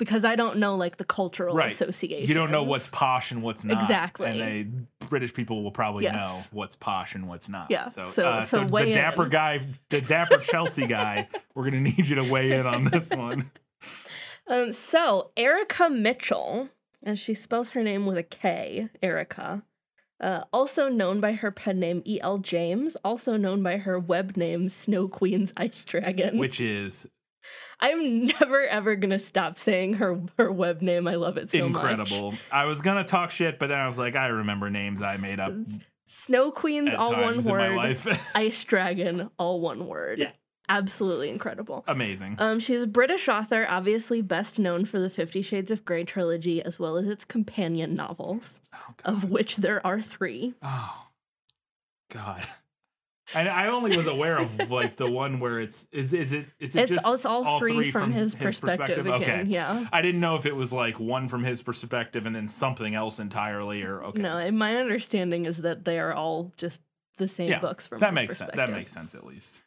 [0.01, 1.71] because I don't know like the cultural Right.
[1.71, 2.27] association.
[2.27, 3.79] You don't know what's posh and what's not.
[3.83, 4.25] Exactly.
[4.27, 6.15] And they British people will probably Yes.
[6.15, 7.67] know what's posh and what's not.
[7.69, 9.29] Yeah, So, so- uh, so so, the dapper in.
[9.29, 9.59] guy,
[9.89, 13.51] the dapper Chelsea guy, we're gonna need you to weigh in on this one.
[14.47, 16.69] Um, so Erika Mitchell,
[17.03, 19.61] and she spells her name with a K, Erika.
[20.19, 22.39] Uh, also known by her pen name E.L.
[22.39, 26.37] James, also known by her web name Snow Queen's Ice Dragon.
[26.39, 27.07] Which is
[27.79, 31.07] I'm never ever gonna stop saying her her web name.
[31.07, 31.83] I love it so much.
[31.83, 32.33] incredible.
[32.51, 35.39] I was gonna talk shit, but then I was like, I remember names I made
[35.39, 35.53] up
[36.05, 38.19] Snow Queen's all one times in my word.
[38.35, 40.19] Ice Dragon all one word.
[40.19, 40.31] Yeah.
[40.69, 41.83] Absolutely incredible.
[41.85, 42.37] Amazing.
[42.39, 46.61] Um, she's a British author, obviously best known for the Fifty Shades of Grey trilogy,
[46.61, 48.61] as well as its companion novels,
[49.03, 50.53] of which there are three.
[50.61, 51.07] Oh,
[52.09, 52.47] God.
[53.35, 56.75] I, I only was aware of like the one where it's is is it is
[56.75, 59.21] it It's, just it's all, three, from, his, perspective, again.
[59.21, 59.87] Okay, Yeah.
[59.91, 63.19] I didn't know if it was like one from his perspective and then something else
[63.19, 64.21] entirely, or okay.
[64.21, 66.81] No, and my understanding is that they are all just
[67.17, 68.51] the same yeah, books from that his makes sense.
[68.55, 69.63] That makes sense at least.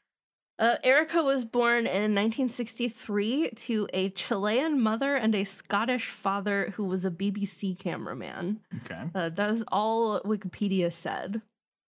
[0.57, 6.85] Uh, Erika was born in 1963 to a Chilean mother and a Scottish father who
[6.85, 8.61] was a BBC cameraman.
[8.85, 11.42] Okay, Uh, that is all Wikipedia said.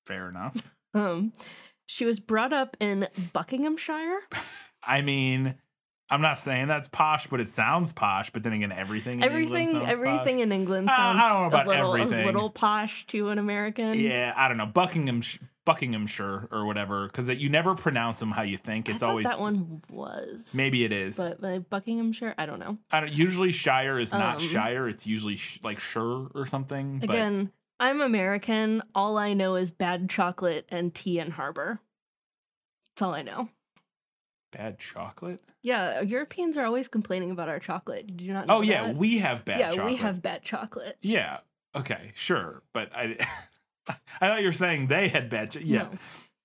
[0.08, 0.75] fair enough.
[0.96, 1.34] Um,
[1.86, 4.20] she was brought up in Buckinghamshire.
[4.84, 5.56] I mean,
[6.10, 8.30] I'm not saying that's posh, but it sounds posh.
[8.30, 10.44] But then again, everything, in everything, England everything posh.
[10.44, 13.40] in England Uh, I sounds don't know about a little, a little posh to an
[13.40, 14.00] American.
[14.00, 15.22] Yeah, I don't know Buckingham,
[15.66, 18.88] Buckinghamshire or whatever, because you never pronounce them how you think.
[18.88, 21.18] It's always that one was maybe it is.
[21.18, 22.78] but, Buckinghamshire, I don't know.
[22.92, 24.88] I don't, usually Shire is not Um, Shire.
[24.88, 27.00] It's usually sh- like Sure or something.
[27.00, 28.82] But Again, I'm American.
[28.94, 31.80] All I know is bad chocolate and tea in harbor.
[32.96, 33.50] That's all I know.
[34.54, 35.42] bad chocolate.
[35.62, 38.08] Yeah, Europeans are always complaining about our chocolate.
[38.08, 38.96] Did you not know Oh yeah, that?
[38.96, 39.86] we have bad yeah, chocolate.
[39.86, 40.98] we have bad chocolate.
[41.02, 41.40] Yeah.
[41.76, 42.12] Okay.
[42.14, 42.64] Sure.
[42.74, 43.18] But I,
[43.90, 43.96] I
[44.28, 45.52] thought you were saying they had bad.
[45.52, 45.90] Cho- yeah.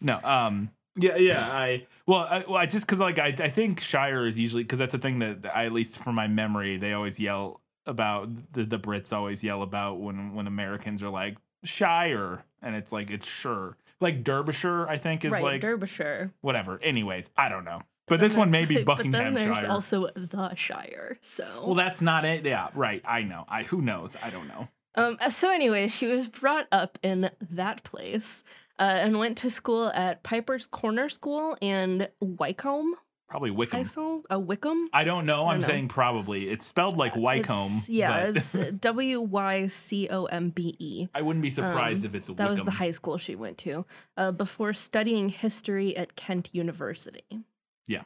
[0.01, 0.19] No.
[0.25, 0.71] Um.
[0.97, 1.17] Yeah.
[1.17, 1.49] Yeah.
[1.49, 1.87] I.
[2.07, 2.21] Well.
[2.29, 2.57] I, well.
[2.57, 3.29] I just because like I.
[3.39, 6.27] I think Shire is usually because that's a thing that I at least from my
[6.27, 11.11] memory they always yell about the the Brits always yell about when when Americans are
[11.11, 16.33] like Shire and it's like it's sure like Derbyshire I think is right, like Derbyshire.
[16.41, 16.79] whatever.
[16.83, 17.83] Anyways, I don't know.
[18.07, 19.55] But this one may be But then Buckinghamshire.
[19.55, 21.17] there's also the Shire.
[21.21, 22.45] So well, that's not it.
[22.45, 23.03] Yeah, right.
[23.05, 23.45] I know.
[23.49, 24.17] I who knows?
[24.23, 24.69] I don't know.
[24.97, 28.43] Um, so anyway, she was brought up in that place
[28.79, 32.97] uh, and went to school at Piper's Corner School and Wycombe
[33.31, 33.85] Probably Wickham.
[33.85, 34.23] School.
[34.31, 34.91] Uh, Wickham.
[34.93, 35.47] I don't know.
[35.47, 35.67] I I'm know.
[35.67, 36.49] saying probably.
[36.51, 37.71] It's spelled like Wycombe.
[37.79, 41.09] It's- yeah, but it's uh, W Y C O M B E.
[41.15, 42.45] I wouldn't be surprised Um, if it's a Wickham.
[42.47, 47.45] That was the high school she went to uh, before studying history at Kent University.
[47.87, 48.03] Yeah.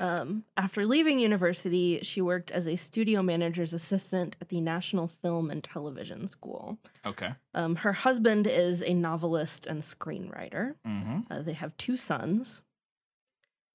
[0.00, 5.50] Um, after leaving university, she worked as a studio manager's assistant at the National Film
[5.50, 6.78] and Television School.
[7.04, 7.34] Okay.
[7.54, 10.76] Um, her husband is a novelist and screenwriter.
[10.86, 11.20] Mm-hmm.
[11.30, 12.62] Uh, they have two sons.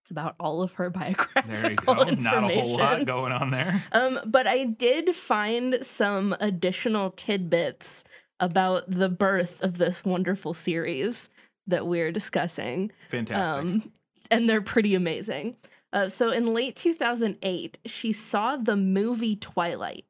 [0.05, 1.93] It's about all of her biographical There you go.
[2.03, 2.23] information.
[2.23, 3.83] Not a whole lot going on there.
[3.91, 8.03] Um, but I did find some additional tidbits
[8.39, 11.31] about the birth of this wonderful series
[11.65, 12.91] that we're discussing.
[13.09, 13.59] Fantastic.
[13.65, 13.91] Um,
[14.29, 15.55] and they're pretty amazing.
[15.91, 20.05] Uh, so in late 2008, she saw the movie Twilight.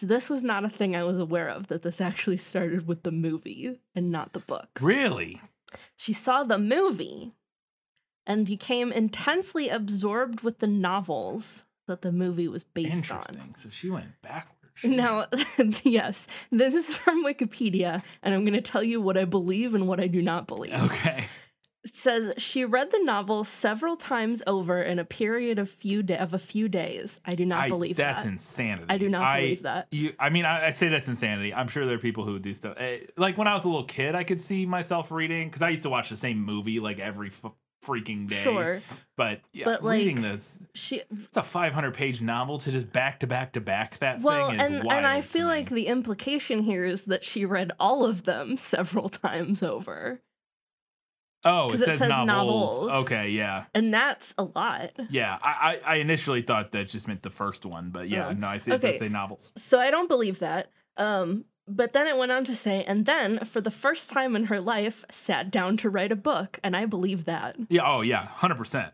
[0.00, 3.12] This was not a thing I was aware of, that this actually started with the
[3.12, 4.82] movie and not the books.
[4.82, 5.40] really?
[5.96, 7.34] She saw the movie
[8.26, 13.18] and became intensely absorbed with the novels that the movie was based on.
[13.18, 13.54] Interesting.
[13.58, 14.58] So she went backwards.
[14.84, 15.26] Now,
[15.84, 19.86] yes, this is from Wikipedia, and I'm going to tell you what I believe and
[19.86, 20.72] what I do not believe.
[20.72, 21.26] Okay.
[21.84, 26.16] It says she read the novel several times over in a period of few da-
[26.18, 27.20] of a few days.
[27.26, 28.30] I do not I, believe that's that.
[28.32, 28.84] insanity.
[28.88, 29.88] I do not I- believe that.
[29.90, 31.52] You, I mean, I, I say that's insanity.
[31.52, 32.76] I'm sure there are people who do stuff.
[32.78, 35.68] eh, Like when I was a little kid, I could see myself reading because I
[35.70, 37.52] used to watch the same movie like every f-
[37.84, 38.42] freaking day.
[38.42, 38.80] Sure,
[39.16, 43.20] But yeah, But, like, reading this, she it's a 500 page novel to just back
[43.20, 44.98] to back to back that well, thing is and wild.
[44.98, 49.08] and I feel like the implication here is that she read all of them several
[49.08, 50.20] times over.
[51.44, 52.82] Oh, it it says, says novels.
[52.82, 53.04] novels.
[53.06, 53.64] Okay, yeah.
[53.74, 54.92] And that's a lot.
[55.10, 58.32] Yeah, I, I, I initially thought that just meant the first one, but yeah, Oh,
[58.32, 58.92] no, I see it okay.
[58.92, 59.50] does say novels.
[59.56, 60.70] So I don't believe that.
[60.96, 61.44] Um,
[61.76, 64.60] but then it went on to say, and then for the first time in her
[64.60, 67.56] life, sat down to write a book, and I believe that.
[67.68, 68.92] Yeah, oh yeah, hundred percent.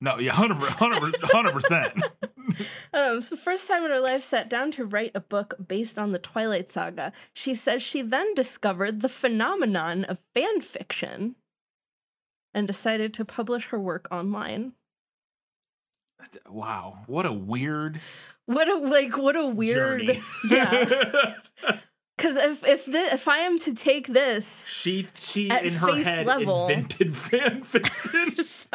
[0.00, 0.60] No, yeah, Hundred.
[0.62, 1.16] Hundred.
[1.22, 2.02] Hundred percent.
[2.94, 6.12] Um, so first time in her life, sat down to write a book based on
[6.12, 7.12] the Twilight Saga.
[7.34, 11.34] She says she then discovered the phenomenon of fan fiction,
[12.54, 14.72] and decided to publish her work online.
[16.48, 18.00] Wow, what a weird
[18.46, 20.22] What a like what a weird journey.
[20.50, 21.34] yeah.
[22.18, 25.86] Because if if the, if I am to take this she she At in her
[25.86, 26.66] face head level.
[26.66, 28.34] invented fan fiction.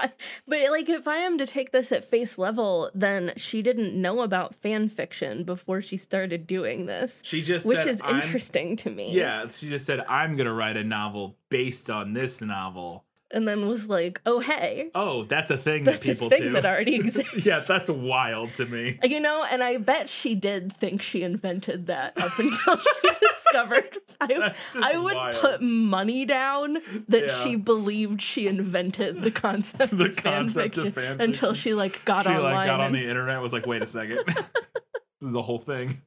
[0.47, 4.21] but like if I am to take this at face level, then she didn't know
[4.21, 8.89] about fan fiction before she started doing this, She just which said, is interesting to
[8.89, 9.11] me.
[9.11, 13.03] Yeah, she just said, "I'm gonna write a novel based on this novel."
[13.33, 16.51] And then was like, "Oh hey, Oh, that's a thing that's that people thing do.
[16.53, 18.99] that already exists." yes, that's wild to me.
[19.03, 23.09] Uh, you know, and I bet she did think she invented that up until she
[23.19, 23.97] discovered.
[24.21, 25.35] I, I would wild.
[25.35, 26.77] put money down
[27.09, 27.43] that Yeah.
[27.43, 31.73] she believed she invented the concept The of fan concept of fiction fan until she
[31.73, 32.53] like got she online.
[32.53, 36.01] like got on the internet, was like, "Wait a second, this is a whole thing."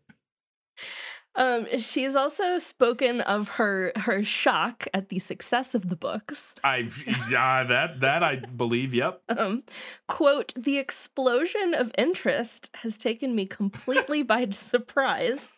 [1.37, 6.55] Um, she's also spoken of her her shock at the success of the books.
[6.65, 6.89] I
[7.31, 8.95] yeah, that that I believe.
[8.95, 9.23] Yep.
[9.37, 9.65] Um,
[10.09, 15.53] quote: "The explosion of interest has taken me completely by surprise."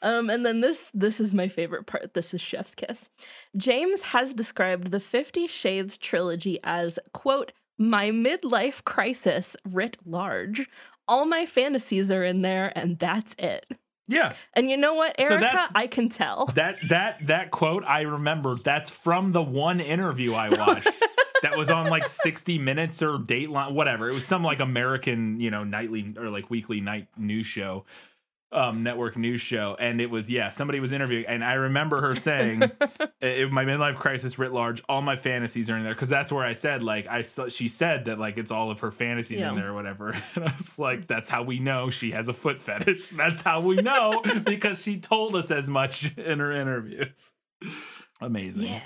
[0.00, 2.14] Um, and then this this is my favorite part.
[2.14, 3.10] This is Chef's Kiss.
[3.56, 10.68] James has described the Fifty Shades trilogy as quote my midlife crisis writ large.
[11.08, 13.66] All my fantasies are in there, and that's it.
[14.10, 14.34] Yeah.
[14.54, 15.40] And you know what, Erika?
[15.40, 16.46] that's- I can tell.
[16.54, 18.56] That that that quote I remember.
[18.56, 20.88] That's from the one interview I watched.
[21.42, 24.10] that was on like 60 Minutes or Dateline, whatever.
[24.10, 27.84] It was some like American, you know, nightly or like weekly night news show,
[28.52, 32.14] um, network news show, and it was yeah, somebody was interviewing, and I remember her
[32.16, 32.62] saying,
[33.20, 36.44] it, "My midlife crisis writ large, all my fantasies are in there," because that's where
[36.44, 39.50] I said like I saw, she said that like it's all of her fantasies Yeah.
[39.50, 42.32] in there or whatever, and I was like, that's how we know she has a
[42.32, 43.08] foot fetish.
[43.16, 47.34] That's how we know because she told us as much in her interviews.
[48.20, 48.64] Amazing.
[48.64, 48.80] Yeah.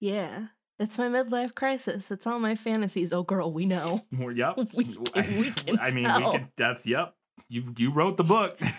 [0.00, 0.46] Yeah.
[0.78, 2.10] It's my midlife crisis.
[2.10, 3.12] It's all my fantasies.
[3.12, 4.04] Oh, girl, we know.
[4.12, 4.56] Well, Yep.
[4.74, 6.32] We can- we can I mean, tell.
[6.32, 6.48] we can.
[6.56, 7.14] That's yep.
[7.48, 8.58] You you wrote the book.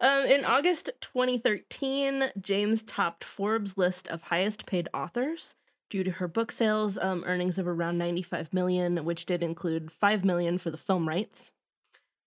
[0.00, 5.54] Um, in August 2013, James topped Forbes' list of highest paid authors
[5.88, 10.24] due to her book sales, um, earnings of around 95 million, which did include 5
[10.24, 11.52] million for the film rights.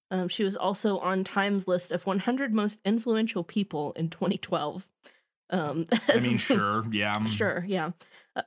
[0.09, 4.87] Um, she was also on Time's list of 100 most influential people in 2012.
[5.49, 6.85] Um, I mean, sure.
[6.89, 7.13] Yeah.
[7.13, 7.91] I'm- Sure, yeah.
[8.35, 8.43] Uh,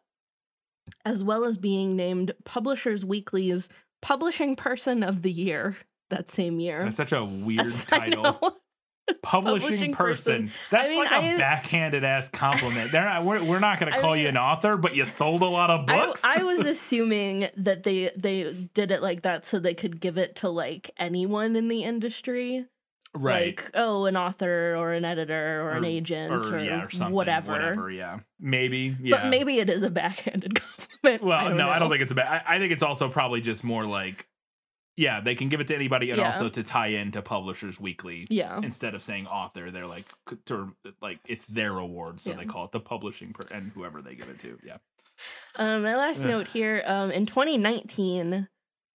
[1.04, 3.68] as well as being named Publishers Weekly's
[4.02, 5.76] Publishing Person of the Year
[6.10, 6.84] that same year.
[6.84, 8.22] That's such a weird That's- I title.
[8.22, 8.38] know.
[9.22, 10.42] Publishing, Publishing person.
[10.44, 10.52] person.
[10.70, 12.92] That's I mean, like a I- backhanded ass compliment.
[12.92, 15.42] They're not, we're, we're not going to I call you an author, but you sold
[15.42, 16.22] a lot of books.
[16.22, 20.36] I was assuming that they they did it like that so they could give it
[20.36, 22.66] to like anyone in the industry,
[23.12, 23.56] right.
[23.58, 27.12] like oh, an author or an editor or, an agent or, yeah, or something.
[27.12, 27.50] whatever.
[27.50, 27.90] Whatever.
[27.90, 28.20] Yeah.
[28.38, 28.96] Maybe.
[29.02, 29.22] Yeah.
[29.22, 31.24] But maybe it is a backhanded compliment.
[31.24, 32.44] Well, I no, I don't think it's a bad.
[32.46, 34.28] I, I think it's also probably just more like,
[35.00, 36.26] yeah, they can give it to anybody, and Yeah.
[36.26, 38.26] also to tie into Publishers Weekly.
[38.28, 38.60] Yeah.
[38.62, 40.04] Instead of saying author, they're like,
[40.46, 42.36] to, like it's their award, so Yeah.
[42.36, 44.58] they call it the publishing per- and whoever they give it to.
[44.62, 44.76] Yeah.
[45.56, 48.48] Um, my last note here, um, in 2019,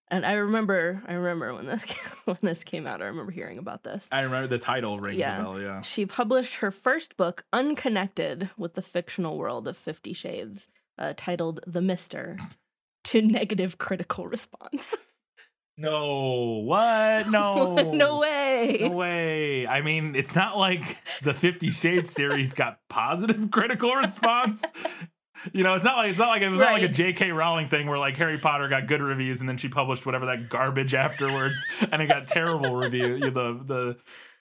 [0.08, 1.84] and I remember, I remember when this
[2.26, 3.00] when this came out.
[3.00, 4.08] I remember hearing about this.
[4.12, 5.38] I remember the title rings Yeah.
[5.40, 5.60] a bell.
[5.60, 5.80] Yeah.
[5.82, 11.60] She published her first book, unconnected with the fictional world of Fifty Shades, uh, titled
[11.66, 12.36] "The Mister,"
[13.04, 14.96] to negative critical response.
[15.82, 16.62] No.
[16.64, 17.28] What?
[17.28, 17.74] No.
[17.92, 18.78] no way.
[18.82, 19.66] No way.
[19.66, 24.64] I mean, it's not like the Fifty Shades series got positive critical response.
[25.52, 27.32] You know, it's not like it's not like it was not like a J.K.
[27.32, 30.48] Rowling thing where like Harry Potter got good reviews and then she published whatever that
[30.48, 31.56] garbage afterwards
[31.90, 33.14] and it got terrible review.
[33.16, 33.96] You know, the the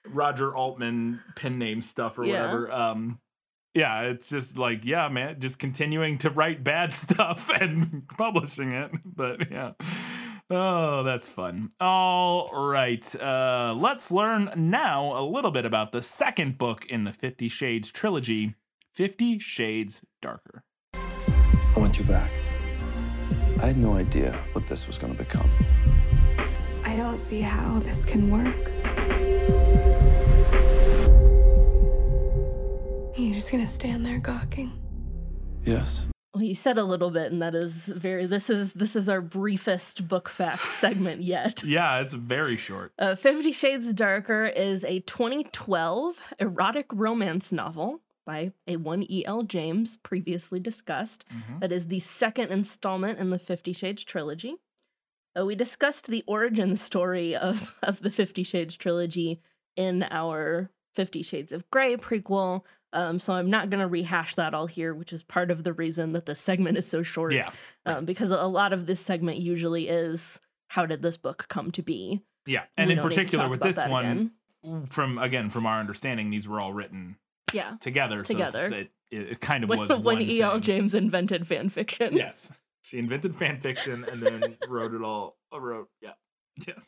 [0.08, 2.42] Roger Altman pen name stuff or Yeah.
[2.42, 2.72] whatever.
[2.72, 3.20] Um,
[3.74, 8.92] yeah, it's just like yeah, man, just continuing to write bad stuff and publishing it.
[9.04, 9.72] But yeah.
[10.54, 11.72] Oh, that's fun.
[11.80, 13.16] All right.
[13.16, 17.90] Uh, let's learn now a little bit about the second book in the Fifty Shades
[17.90, 18.56] trilogy
[18.94, 20.66] Fifty Shades Darker.
[20.94, 22.30] I want you back.
[23.62, 25.50] I had no idea what this was going to become.
[26.84, 28.72] I don't see how this can work.
[33.18, 34.74] You're just gonna stand there gawking.
[35.64, 36.08] Yes.
[36.34, 38.26] Well, you said a little bit, and that is very.
[38.26, 41.62] This is this is our briefest book fact segment yet.
[41.64, 42.94] Yeah, it's very short.
[42.98, 49.44] Uh, Fifty Shades Darker is a 2012 erotic romance novel by a one E.L.
[49.44, 51.26] James, previously discussed.
[51.30, 51.60] Mhm.
[51.60, 54.56] That is the second installment in the Fifty Shades trilogy.
[55.38, 59.42] Uh, we discussed the origin story of, of the Fifty Shades trilogy
[59.76, 62.64] in our Fifty Shades of Grey prequel.
[62.94, 65.72] Um, so I'm not going to rehash that all here, which is part of the
[65.72, 67.32] reason that this segment is so short.
[67.34, 67.52] Yeah,
[67.86, 71.82] Um, because a lot of this segment usually is how did this book come to
[71.82, 72.22] be?
[72.46, 74.32] yeah, and We in don't need to particular with this one,
[74.64, 74.88] again.
[74.90, 77.16] from again from our understanding, these were all written
[77.54, 77.78] Yeah.
[77.80, 78.22] together.
[78.24, 78.70] Together.
[78.70, 80.60] so it, it, kind of was when one E.L.
[80.60, 82.14] James invented fan fiction.
[82.16, 82.52] Yes,
[82.82, 85.38] she invented fan fiction and then wrote it all.
[85.54, 86.14] Wrote yeah,
[86.68, 86.88] yes.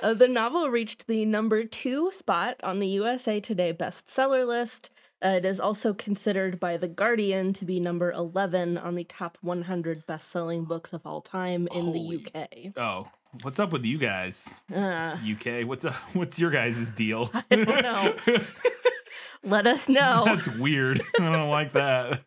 [0.00, 4.90] Uh, the novel reached the number two spot on the USA Today bestseller list.
[5.24, 9.38] Uh, it is also considered by The Guardian to be number 11 on the top
[9.40, 12.72] 100 best selling books of all time in Holy- the UK.
[12.76, 13.08] Oh,
[13.42, 14.48] what's up with you guys?
[14.74, 15.94] Uh, UK, what's up?
[16.12, 17.30] What's your guys' deal?
[17.50, 18.14] I don't know.
[19.42, 20.24] let us know.
[20.26, 21.00] That's weird.
[21.18, 22.22] I don't like that.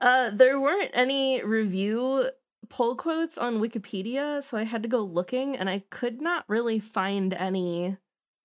[0.00, 2.30] Uh, there weren't any review
[2.68, 6.78] pull quotes on Wikipedia, so I had to go looking and I could not really
[6.78, 7.96] find any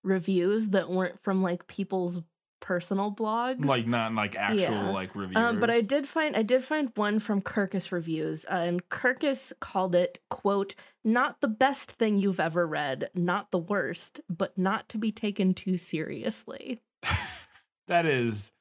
[0.04, 2.22] reviews that weren't from like people's
[2.60, 3.64] personal blogs.
[3.64, 4.90] Like not like actual Yeah.
[4.90, 5.36] like reviews.
[5.36, 9.52] Um, but I did find I did find one from Kirkus Reviews, uh, and Kirkus
[9.60, 14.88] called it "quote not the best thing you've ever read, not the worst, but not
[14.90, 16.80] to be taken too seriously."
[17.88, 18.52] that is.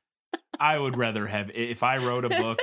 [0.59, 2.59] I would rather have if I wrote a book.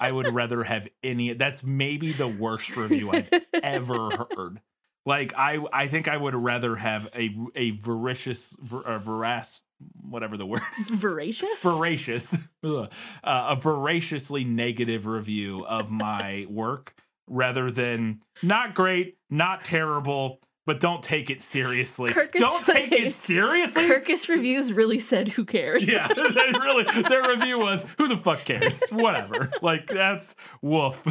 [0.00, 1.32] I would rather have any.
[1.34, 3.30] That's maybe the worst review I've
[3.62, 4.60] ever heard.
[5.06, 9.60] Like I, I think I would rather have a a voracious, uh, voracious,
[10.00, 10.90] whatever the word, is.
[10.90, 11.60] Voracious.
[11.60, 12.86] voracious, uh,
[13.22, 16.94] a voraciously negative review of my work
[17.26, 22.10] rather than not great, not terrible, but don't take it seriously.
[22.10, 23.82] Kirkus don't take it seriously.
[23.82, 28.44] Kirkus Reviews really said, "Who cares?" Yeah, they really their review was who the fuck
[28.44, 28.82] cares?
[28.90, 29.50] Whatever.
[29.62, 31.02] Like that's woof.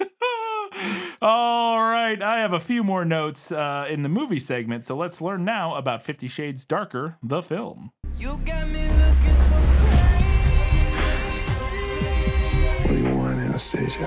[1.22, 5.20] All right, I have a few more notes uh, in the movie segment, so let's
[5.20, 7.92] learn now about Fifty Shades Darker, the film.
[8.18, 9.58] You got me looking so
[12.82, 14.06] What do you want, Anastasia?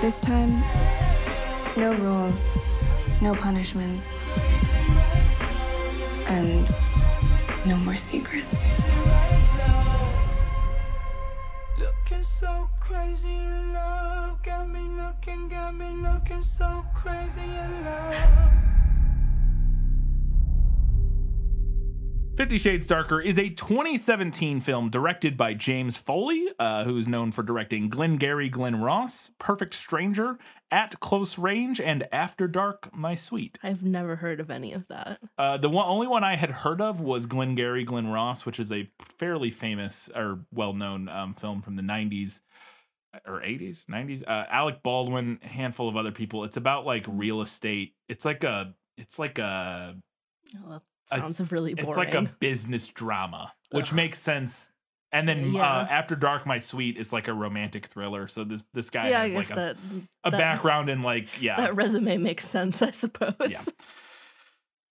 [0.00, 0.60] This time,
[1.76, 2.46] no rules,
[3.20, 4.24] no punishments,
[6.26, 6.72] and
[7.66, 8.72] no more secrets.
[11.78, 14.42] Looking so crazy in love.
[14.42, 18.79] Got me looking, got me looking so crazy in love.
[22.40, 27.32] Fifty Shades Darker is a 2017 film directed by James Foley, uh, who is known
[27.32, 30.38] for directing Glengarry Glen Ross, Perfect Stranger,
[30.70, 33.58] At Close Range, and After Dark, My Sweet.
[33.62, 35.20] I've never heard of any of that.
[35.36, 38.72] Uh, the one, only one I had heard of was Glengarry Glen Ross, which is
[38.72, 42.40] a fairly famous or well known um, film from the 90s
[43.26, 44.22] or 80s, 90s.
[44.26, 46.44] Uh, Alec Baldwin, handful of other people.
[46.44, 47.96] It's about like real estate.
[48.08, 49.96] It's like a, it's like a,
[50.66, 51.88] Oh, sounds really boring.
[51.88, 54.70] it's like a business drama, which makes sense.
[55.12, 55.62] And then Yeah.
[55.62, 58.28] uh, After Dark, My Sweet is like a romantic thriller.
[58.28, 59.76] So this this guy yeah, has like a, that
[60.24, 63.34] a that- background in like yeah That resume makes sense, I suppose.
[63.48, 63.62] Yeah.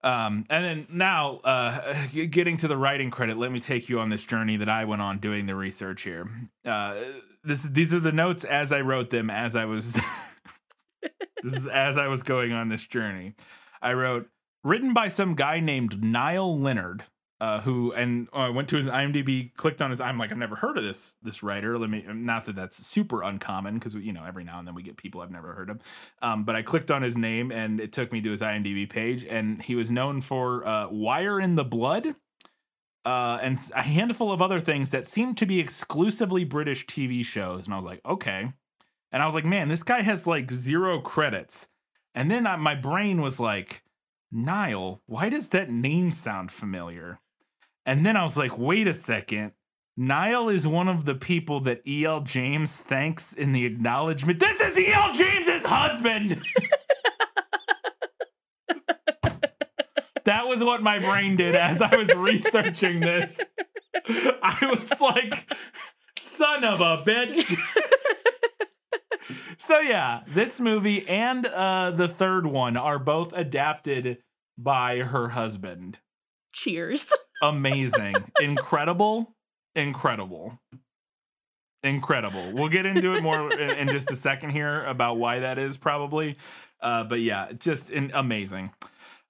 [0.02, 1.94] Um, and then now, uh,
[2.30, 5.02] getting to the writing credit, let me take you on this journey that I went
[5.02, 6.30] on doing the research here.
[6.66, 6.96] Uh,
[7.44, 9.94] this these are the notes as I wrote them as I was.
[11.44, 13.34] this is as I was going on this journey.
[13.82, 14.30] I wrote
[14.64, 17.04] written by some guy named Niall Leonard.
[17.42, 20.02] Uh, who and uh, I went to his IMDb, clicked on his.
[20.02, 21.78] I'm like, I've never heard of this this writer.
[21.78, 24.84] Let me, not that that's super uncommon because you know every now and then we
[24.84, 25.80] get people I've never heard of.
[26.22, 29.24] Um, but I clicked on his name and it took me to his IMDb page,
[29.24, 32.14] and he was known for uh, Wire in the Blood,
[33.06, 37.66] uh, and a handful of other things that seemed to be exclusively British TV shows.
[37.66, 38.52] And I was like, okay.
[39.12, 41.68] And I was like, man, this guy has like zero credits.
[42.14, 43.82] And then I, my brain was like,
[44.32, 47.20] Niall, why does that name sound familiar?
[47.86, 49.54] And then I was like, wait a second.
[49.98, 52.22] Niall is one of the people that E.L.
[52.22, 54.40] James thanks in the acknowledgement.
[54.40, 55.14] This is E.L.
[55.14, 56.42] James's husband.
[60.26, 63.42] that was what my brain did as I was researching this.
[64.08, 65.52] I was like,
[66.20, 67.58] son of a bitch.
[69.60, 74.20] so yeah, this movie and uh, the third one are both adapted
[74.58, 76.00] by her husband.
[76.54, 77.12] Cheers.
[77.42, 79.36] Amazing, incredible,
[79.76, 80.60] incredible.
[81.84, 82.52] incredible.
[82.54, 85.78] We'll get into it more in, in just a second here about why that is
[85.78, 86.38] probably.
[86.82, 88.72] Uh, but yeah, just in, amazing.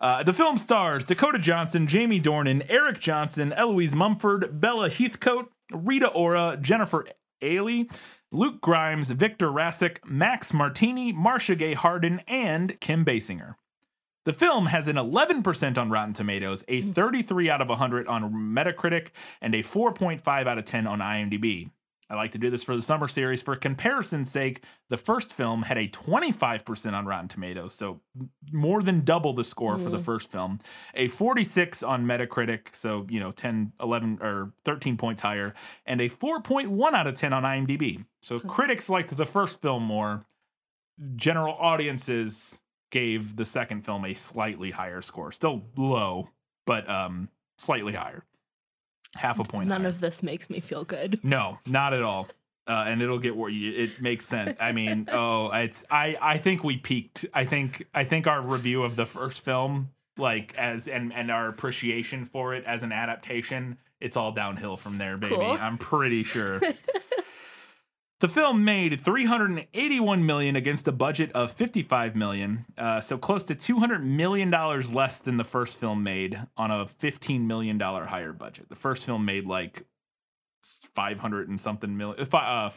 [0.01, 6.07] Uh, the film stars Dakota Johnson, Jamie Dornan, Eric Johnson, Eloise Mumford, Bella Heathcote, Rita
[6.07, 7.05] Ora, Jennifer
[7.43, 7.91] Ehle,
[8.32, 13.55] Luke Grimes, Victor Rasuk, Max Martini, Marcia Gay Harden, and Kim Basinger.
[14.25, 16.93] The film has an 11% on Rotten Tomatoes, a mm.
[16.93, 19.07] 33 out of 100 on Metacritic,
[19.41, 21.71] and a 4.5 out of 10 on IMDb.
[22.10, 23.41] I like to do this for the summer series.
[23.41, 28.01] For comparison's sake, the first film had a 25% on Rotten Tomatoes, so
[28.51, 30.60] more than double the score for the first film.
[30.95, 35.53] A 46 on Metacritic, so, you know, 10, 11, or 13 points higher,
[35.86, 38.05] and a 4.1 out of 10 on IMDb.
[38.22, 40.26] So critics liked the first film more.
[41.16, 45.32] General audiences gave the second film a slightly higher score.
[45.32, 46.30] Still low,
[46.66, 48.24] but um slightly higher.
[49.16, 49.89] Half a point None higher.
[49.89, 51.20] of this makes me feel good.
[51.24, 52.28] No, not at all.
[52.68, 54.55] Uh, and it'll get you, it makes sense.
[54.60, 57.26] I mean, oh, it's I I think we peaked.
[57.34, 61.47] I think I think our review of the first film, like as and and our
[61.47, 65.36] appreciation for it as an adaptation, it's all downhill from there, baby.
[65.36, 65.57] Cool.
[65.60, 66.62] I'm pretty sure.
[68.20, 73.55] The film made 381 million against a budget of 55 million, uh, so close to
[73.55, 78.34] 200 million dollars less than the first film made on a 15 million dollar higher
[78.34, 78.67] budget.
[78.67, 79.86] The first film made like
[80.95, 82.70] 500 and something million, uh, uh,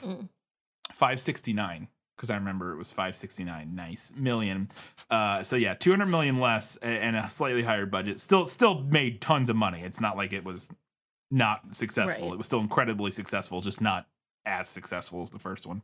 [0.92, 4.70] 569 because I remember it was 569 nice million.
[5.10, 8.20] Uh, so yeah, 200 million less and a slightly higher budget.
[8.20, 9.80] Still, still made tons of money.
[9.82, 10.68] It's not like it was
[11.32, 12.26] not successful.
[12.26, 12.34] Right.
[12.34, 14.06] It was still incredibly successful, just not
[14.44, 15.82] as successful as the first one.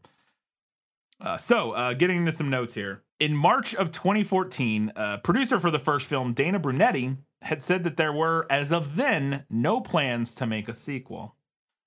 [1.21, 3.03] Uh, so, uh, getting into some notes here.
[3.19, 7.97] In March of 2014, uh, producer for the first film, Dana Brunetti, had said that
[7.97, 11.35] there were, as of then, no plans to make a sequel.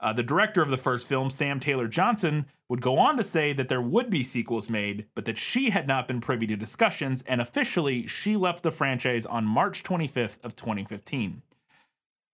[0.01, 3.53] Uh, the director of the first film, Sam Taylor Johnson, would go on to say
[3.53, 7.21] that there would be sequels made, but that she had not been privy to discussions,
[7.27, 11.43] and officially she left the franchise on March 25th of 2015.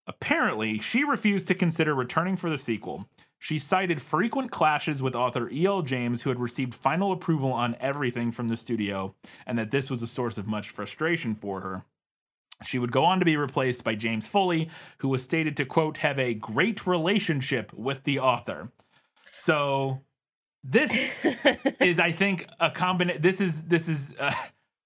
[0.07, 3.09] Apparently, she refused to consider returning for the sequel.
[3.39, 5.83] She cited frequent clashes with author E.L.
[5.83, 9.15] James, who had received final approval on everything from the studio,
[9.45, 11.85] and that this was a source of much frustration for her.
[12.63, 14.69] She would go on to be replaced by James Foley,
[14.99, 18.71] who was stated to, quote, have a great relationship with the author.
[19.31, 20.01] So
[20.63, 21.25] this
[21.79, 23.21] is, I think, a combination.
[23.21, 24.33] This is, this is, uh,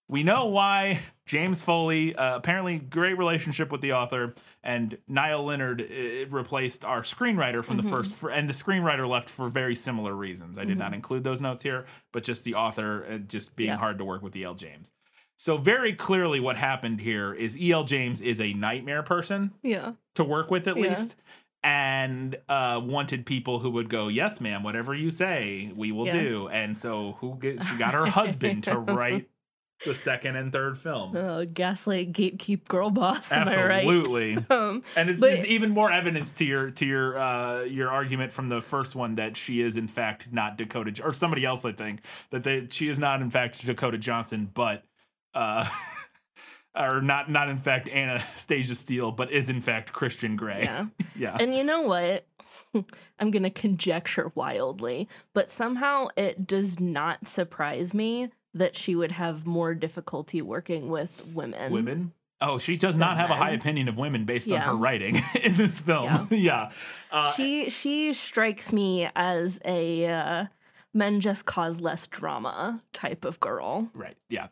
[0.09, 5.81] we know why James Foley, uh, apparently great relationship with the author, and Niall Leonard
[5.81, 10.57] uh, replaced our screenwriter from the first, and the screenwriter left for very similar reasons.
[10.57, 13.77] I did not include those notes here, but just the author uh, just being Yeah.
[13.77, 14.53] hard to work with E.L.
[14.55, 14.91] James.
[15.37, 17.83] So very clearly, what happened here is E.L.
[17.85, 19.93] James is a nightmare person Yeah.
[20.15, 20.89] to work with at Yeah.
[20.89, 21.15] least
[21.63, 26.19] and uh wanted people who would go yes ma'am whatever you say we will Yeah.
[26.19, 29.29] do and so who get she got her husband to write
[29.85, 33.31] the second and third film Oh, gaslight gatekeep girl boss.
[33.31, 33.71] Am I right?
[33.87, 37.89] absolutely Um, and it's, but- it's even more evidence to your to your uh your
[37.89, 41.65] argument from the first one that she is in fact not Dakota or somebody else
[41.65, 44.83] I think that they she is not in fact Dakota Johnson but
[45.33, 45.67] uh
[46.75, 50.85] or not not in fact Anastasia Steele but is in fact Christian Grey yeah.
[51.17, 52.25] yeah And you know what?
[53.19, 59.11] I'm going to conjecture wildly, but somehow it does not surprise me that she would
[59.13, 61.71] have more difficulty working with women.
[61.71, 62.11] women.
[62.43, 65.55] Oh, she does not have a high opinion of women based on her writing in
[65.57, 66.27] this film.
[66.31, 66.71] Yeah.
[67.11, 70.45] Uh, She she strikes me as a uh,
[70.93, 73.89] men just cause less drama type of girl.
[73.95, 74.17] right.
[74.27, 74.47] Yeah.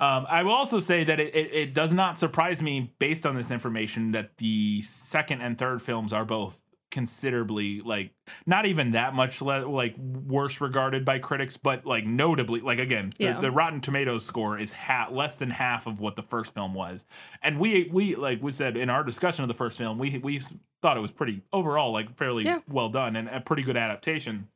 [0.00, 3.36] Um, I will also say that it, it, it does not surprise me based on
[3.36, 6.60] this information that the second and third films are both
[6.94, 8.12] considerably like
[8.46, 13.12] not even that much le- like worse regarded by critics but like notably like again
[13.18, 13.40] the, Yeah.
[13.40, 17.04] the rotten tomatoes score is ha- less than half of what the first film was
[17.42, 20.40] and we we like we said in our discussion of the first film we we
[20.80, 22.60] thought it was pretty overall like fairly Yeah.
[22.68, 24.46] well done and a pretty good adaptation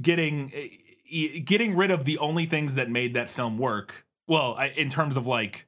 [0.00, 4.68] getting eh, getting rid of the only things that made that film work well I,
[4.68, 5.66] in terms of like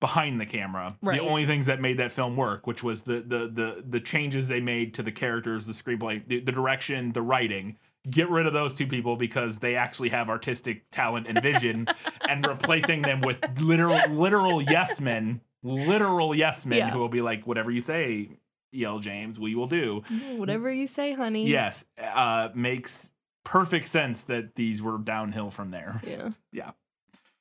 [0.00, 1.20] behind the camera Right.
[1.20, 4.48] the only things that made that film work which was the the the the changes
[4.48, 7.76] they made to the characters the screenplay the, the direction the writing
[8.10, 11.86] get rid of those two people because they actually have artistic talent and vision
[12.28, 16.90] and replacing them with literal literal yes men literal yes men Yeah.
[16.92, 18.30] who will be like whatever you say
[18.72, 19.00] E.L.
[19.00, 20.02] James we will do
[20.36, 21.46] Whatever you say, honey.
[21.46, 23.10] yes uh makes
[23.44, 26.30] perfect sense that these were downhill from there Yeah.
[26.52, 26.70] Yeah.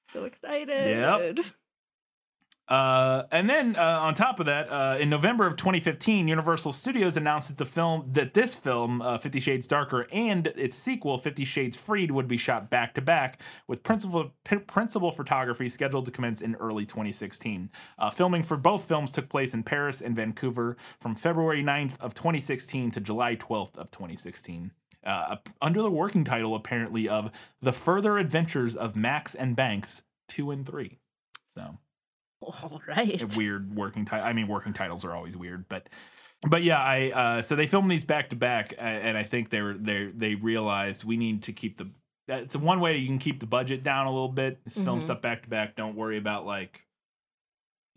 [0.10, 1.40] So excited.
[2.70, 7.18] Uh, and then uh, on top of that, uh, in November of 2015, Universal Studios
[7.18, 11.46] announced that the film, that this film, uh, Fifty Shades Darker, and its sequel, Fifty
[11.46, 16.12] Shades Freed, would be shot back to back with principal p- principal photography scheduled to
[16.12, 17.72] commence in early 2016.
[17.98, 22.14] Uh, filming for both films took place in Paris and Vancouver from February 9th of
[22.14, 24.72] 2016 to July 12th of 2016.
[25.04, 30.52] Uh, under the working title, apparently, of The Further Adventures of Max and Banks 2
[30.52, 31.00] and 3.
[31.56, 31.78] So
[32.42, 33.22] All right.
[33.22, 34.26] a weird working title.
[34.26, 35.90] I mean, working titles are always weird, but
[36.48, 39.62] but yeah, I uh, so they filmed these back to back, and I think they
[39.62, 41.90] were they they realized we need to keep the
[42.30, 44.60] It's one way you can keep the budget down a little bit.
[44.66, 45.04] Is film Mhm.
[45.04, 45.76] stuff back to back.
[45.76, 46.84] Don't worry about like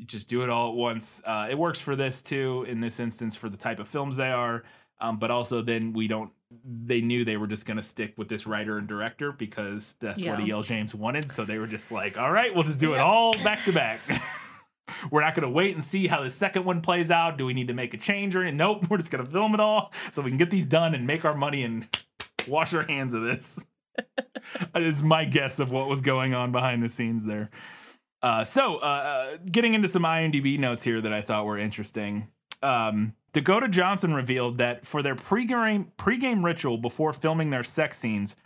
[0.05, 1.23] just do it all at once.
[1.25, 4.33] Uh, it works for this too in this instance for the type of films they
[4.33, 4.65] are.
[5.01, 6.33] Um, but also then we don't.
[6.65, 10.41] They knew they were just gonna stick with this writer and director because that's what
[10.41, 10.47] Yeah.
[10.47, 10.63] E.L.
[10.63, 11.31] James wanted.
[11.31, 14.01] So they were just like, all right, we'll just do it all back to back.
[15.11, 17.39] We're not going to wait and see how the second one plays out.
[17.39, 18.59] Do we need to make a change or anything?
[18.59, 18.87] Nope.
[18.91, 21.25] We're just going to film it all so we can get these done and make
[21.25, 21.89] our money and
[22.47, 23.65] wash our hands of this.
[24.75, 27.51] that is my guess of what was going on behind the scenes there.
[28.23, 32.29] Uh, so, uh, uh, getting into some IMDb notes here that I thought were interesting.
[32.63, 38.37] Um, Dakota Johnson revealed that for their pregame pregame ritual before filming their sex scenes,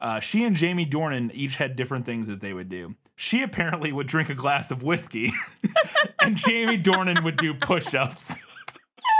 [0.00, 2.94] uh, she and Jamie Dornan each had different things that they would do.
[3.16, 5.32] She apparently would drink a glass of whiskey,
[6.20, 8.34] and Jamie Dornan would do push-ups,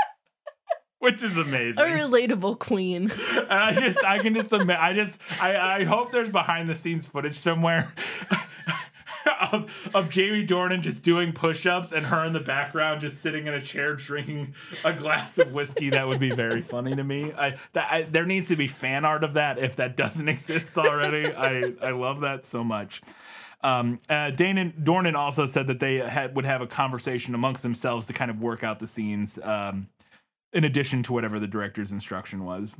[0.99, 1.83] which is amazing.
[1.83, 3.11] A relatable queen.
[3.11, 7.07] And I just, I can just, I just, I, I hope there's behind the scenes
[7.07, 7.95] footage somewhere
[9.57, 13.55] of, of Jamie Dornan just doing push-ups and her in the background just sitting in
[13.55, 14.55] a chair drinking
[14.85, 15.91] a glass of whiskey.
[15.91, 17.33] That would be very funny to me.
[17.33, 20.77] I, that, I there needs to be fan art of that if that doesn't exist
[20.79, 21.33] already.
[21.33, 23.03] I, I love that so much.
[23.63, 28.07] Um, uh, Dana Dornan also said that they had, would have a conversation amongst themselves
[28.07, 29.39] to kind of work out the scenes.
[29.43, 29.89] Um,
[30.53, 32.77] in addition to whatever the director's instruction was.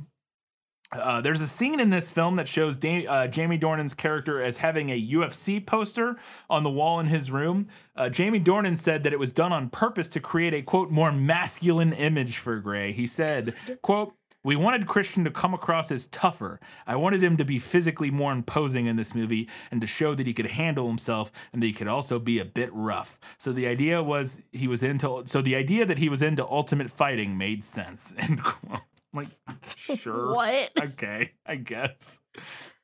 [0.91, 4.57] Uh, there's a scene in this film that shows da- uh, Jamie Dornan's character as
[4.57, 6.15] having a UFC poster
[6.49, 7.67] on the wall in his room.
[7.95, 11.11] Uh, Jamie Dornan said that it was done on purpose to create a quote more
[11.11, 12.93] masculine image for Grey.
[12.93, 14.13] He said, "quote
[14.43, 16.61] We wanted Christian to come across as tougher.
[16.85, 20.25] I wanted him to be physically more imposing in this movie and to show that
[20.25, 23.19] he could handle himself and that he could also be a bit rough.
[23.37, 25.23] So the idea was he was into.
[25.25, 28.83] So the idea that he was into ultimate fighting made sense." End quote.
[29.13, 29.27] Like,
[29.75, 30.33] sure.
[30.33, 30.71] What?
[30.79, 32.19] Okay, I guess.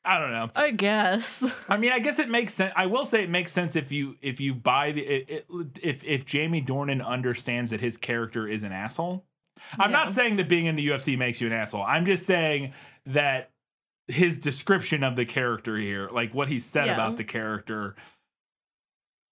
[0.06, 0.50] I don't know.
[0.56, 1.44] I guess.
[1.70, 2.74] I mean, I guess it makes sense.
[2.76, 5.46] I will say it makes sense if you if you buy the it, it,
[5.82, 9.26] if if Jamie Dornan understands that his character is an asshole.
[9.80, 9.98] I'm Yeah.
[9.98, 11.84] not saying that being in the UFC makes you an asshole.
[11.84, 12.74] I'm just saying
[13.06, 13.52] that
[14.08, 16.94] his description of the character here, like what he said Yeah.
[16.96, 17.96] about the character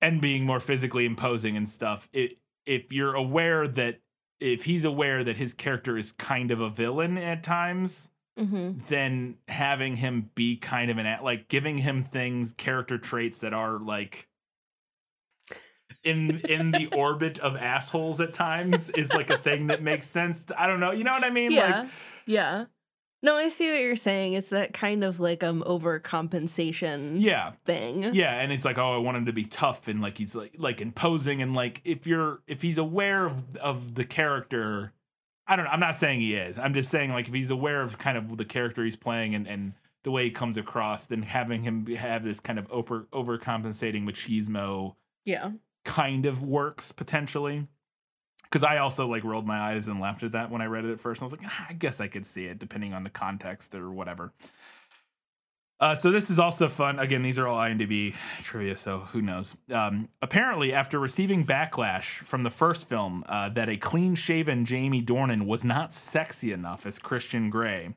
[0.02, 4.00] and being more physically imposing and stuff, it, if you're aware that
[4.42, 9.36] if he's aware that his character is kind of a villain at times, hmm then
[9.48, 14.28] having him be kind of an like giving him things character traits that are like
[16.04, 20.46] in in the orbit of assholes at times is like a thing that makes sense
[20.46, 21.82] to- i don't know you know what i mean Yeah.
[21.82, 21.89] like
[22.26, 22.66] yeah.
[23.24, 24.34] No, I see what you're saying.
[24.34, 28.14] It's that kind of like um overcompensation yeah thing.
[28.14, 30.54] yeah and it's like oh i want him to be tough and like he's like
[30.58, 34.94] like imposing and like if you're if he's aware of of the character
[35.48, 37.82] i don't know i'm not saying he is i'm just saying like if he's aware
[37.82, 41.22] of kind of the character he's playing and and the way he comes across then
[41.22, 44.96] having him have this kind of over overcompensating machismo
[45.26, 45.52] Yeah.
[45.86, 47.68] kind of works potentially.
[48.52, 50.91] Because I also like rolled my eyes and laughed at that when I read it
[50.91, 51.22] at first.
[51.22, 53.89] I was like, "Ah, I guess I could see it depending on the context or
[53.91, 54.34] whatever.
[55.82, 56.99] Uh, so this is also fun.
[56.99, 59.56] Again, these are all IMDb trivia, so who knows?
[59.72, 65.47] Um, apparently, after receiving backlash from the first film uh, that a clean-shaven Jamie Dornan
[65.47, 67.95] was not sexy enough as Christian Grey,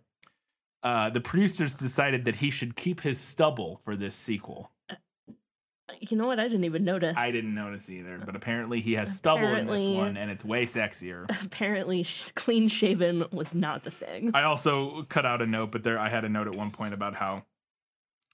[0.82, 4.70] uh, the producers decided that he should keep his stubble for this sequel.
[6.00, 6.38] You know what?
[6.38, 7.14] I didn't even notice.
[7.16, 10.44] I didn't notice either, but apparently he has uh, stubble in this one, and it's
[10.44, 11.26] way sexier.
[11.44, 14.30] Apparently, sh- clean shaven was not the thing.
[14.32, 16.94] I also cut out a note, but there I had a note at one point
[16.94, 17.44] about how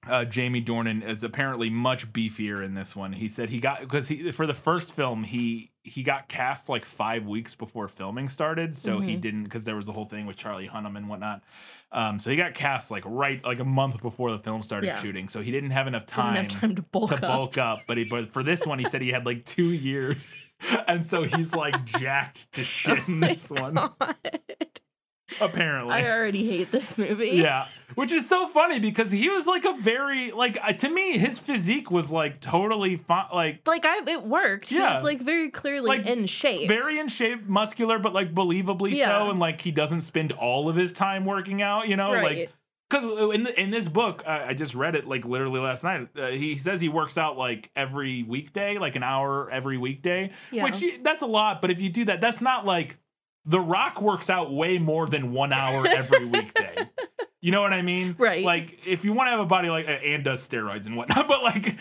[0.08, 3.12] uh, Jamie Dornan is apparently much beefier in this one.
[3.14, 6.84] He said he got because he for the first film he he got cast like
[6.84, 9.20] five weeks before filming started, so he Mhm.
[9.20, 11.42] didn't because there was the whole thing with Charlie Hunnam and whatnot.
[11.92, 15.00] Um, so he got cast like right like a month before the film started Yeah.
[15.00, 17.20] shooting, so he didn't have enough time, have time to bulk to up.
[17.22, 17.80] bulk up.
[17.86, 20.34] But he but for this one he said he had like two years,
[20.88, 23.74] and so he's like jacked to shit in Oh my this one.
[23.74, 24.16] God.
[25.40, 25.92] Apparently.
[25.94, 27.30] I already hate this movie.
[27.40, 31.18] Yeah, which is so funny because he was like a very like uh, to me
[31.18, 34.70] his physique was like totally fine, like Like I it worked.
[34.70, 34.94] Yeah.
[34.94, 36.68] He's like very clearly Like, in shape.
[36.68, 39.18] very in shape, muscular, but like believably Yeah.
[39.18, 42.50] so, and like he doesn't spend all of his time working out, you know, like.
[42.88, 43.04] Because
[43.36, 46.08] in the, in this book, uh, I just read it like literally last night.
[46.18, 50.64] Uh, he says he works out like every weekday, like an hour every weekday, Yeah.
[50.64, 51.62] which that's a lot.
[51.62, 52.98] But if you do that, that's not like
[53.50, 56.88] The Rock works out way more than one hour every weekday.
[57.42, 58.16] You know what I mean?
[58.18, 58.44] Right.
[58.44, 61.42] Like if you want to have a body like and does steroids and whatnot, but
[61.42, 61.76] like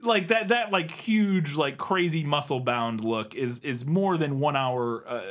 [0.00, 4.56] like that that like huge like crazy muscle bound look is is more than one
[4.56, 5.22] hour uh,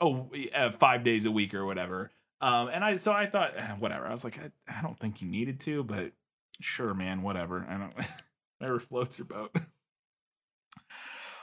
[0.00, 2.10] oh uh, five days a week or whatever.
[2.40, 4.06] Um, and I so I thought eh, whatever.
[4.06, 6.12] I was like I, I don't think you needed to, but
[6.60, 7.66] sure, man, whatever.
[7.68, 7.94] I don't
[8.58, 9.54] whatever floats your boat.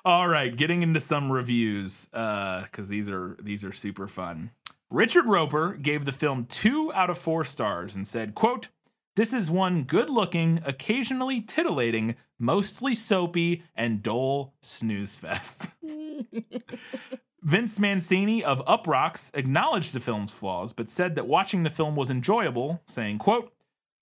[0.05, 4.51] All right, getting into some reviews uh, because these are these are super fun.
[4.91, 8.67] Richard Roeper gave the film two out of four stars and said, "quote
[9.15, 15.73] This is one good-looking, occasionally titillating, mostly soapy and dull snooze fest."
[17.41, 22.11] Vince Mancini of Uproxx acknowledged the film's flaws, but said that watching the film was
[22.11, 23.51] enjoyable, saying, quote,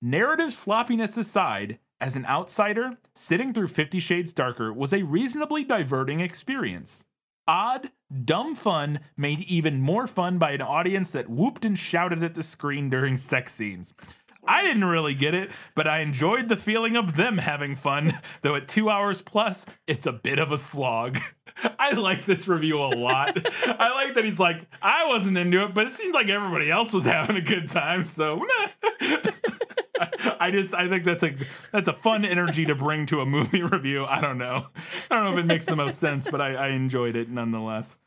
[0.01, 6.20] Narrative sloppiness aside, as an outsider, sitting through Fifty Shades Darker was a reasonably diverting
[6.20, 7.06] experience.
[7.48, 7.91] Odd,
[8.24, 12.44] dumb fun made even more fun by an audience that whooped and shouted at the
[12.44, 13.94] screen during sex scenes.
[14.46, 18.56] I didn't really get it, but I enjoyed the feeling of them having fun, though
[18.56, 21.20] at two hours plus, it's a bit of a slog.
[21.80, 23.38] I like this review a lot.
[23.66, 26.91] I like that he's like, I wasn't into it, but it seemed like everybody else
[26.91, 28.46] was having a good time, so
[30.00, 31.36] I just I think that's a
[31.72, 34.06] that's a fun energy to bring to a movie review.
[34.06, 34.68] I don't know.
[35.10, 37.98] I don't know if it makes the most sense, but I, I enjoyed it nonetheless.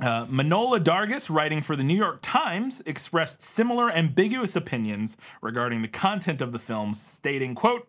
[0.00, 5.88] Uh, Manohla Dargis, writing for the New York Times, expressed similar ambiguous opinions regarding the
[5.88, 7.86] content of the film, stating, quote,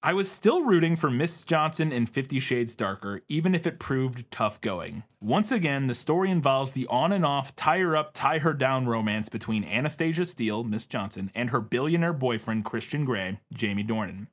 [0.00, 4.30] I was still rooting for Miss Johnson in Fifty Shades Darker, even if it proved
[4.30, 5.02] tough going.
[5.20, 8.86] Once again, the story involves the on and off, tie her up, tie her down
[8.86, 14.28] romance between Anastasia Steele, Miss Johnson, and her billionaire boyfriend, Christian Grey, Jamie Dornan.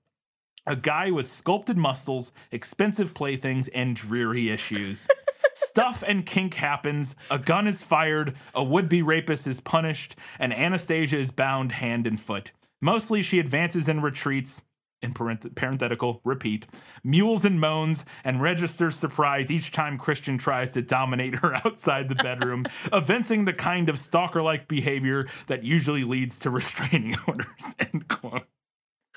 [0.67, 5.07] A guy with sculpted muscles, expensive playthings, and dreary issues.
[5.55, 10.53] Stuff and kink happens, a gun is fired, a would be rapist is punished, and
[10.53, 12.51] Anastasia is bound hand and foot.
[12.81, 14.61] Mostly she advances and retreats,
[15.01, 16.65] in parenth- parenthetical, repeat,
[17.05, 22.15] mewls and moans, and registers surprise each time Christian tries to dominate her outside the
[22.15, 27.75] bedroom, evincing the kind of stalker like behavior that usually leads to restraining orders.
[27.79, 28.43] End quote.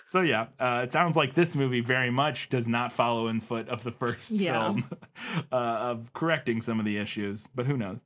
[0.07, 3.69] So yeah, uh, it sounds like this movie very much does not follow in foot
[3.69, 4.63] of the first Yeah.
[4.63, 4.85] film
[5.53, 7.99] uh, of correcting some of the issues, but who knows?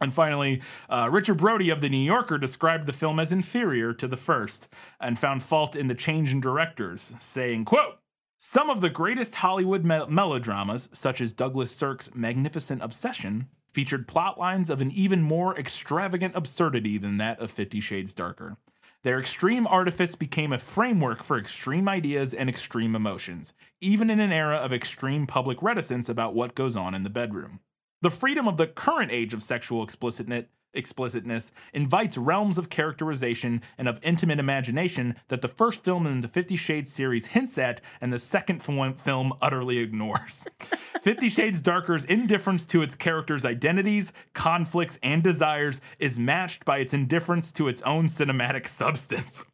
[0.00, 4.06] And finally, uh, Richard Brody of The New Yorker described the film as inferior to
[4.06, 4.68] the first
[5.00, 7.98] and found fault in the change in directors, saying, quote,
[8.36, 14.38] some of the greatest Hollywood me- melodramas, such as Douglas Sirk's Magnificent Obsession, featured plot
[14.38, 18.56] lines of an even more extravagant absurdity than that of Fifty Shades Darker.
[19.02, 24.32] Their extreme artifice became a framework for extreme ideas and extreme emotions, even in an
[24.32, 27.60] era of extreme public reticence about what goes on in the bedroom.
[28.00, 33.98] The freedom of the current age of sexual explicitness, invites realms of characterization and of
[34.04, 38.18] intimate imagination that the first film in the Fifty Shades series hints at and the
[38.20, 40.46] second film utterly ignores.
[41.02, 46.94] Fifty Shades Darker's indifference to its characters' identities, conflicts, and desires is matched by its
[46.94, 49.44] indifference to its own cinematic substance.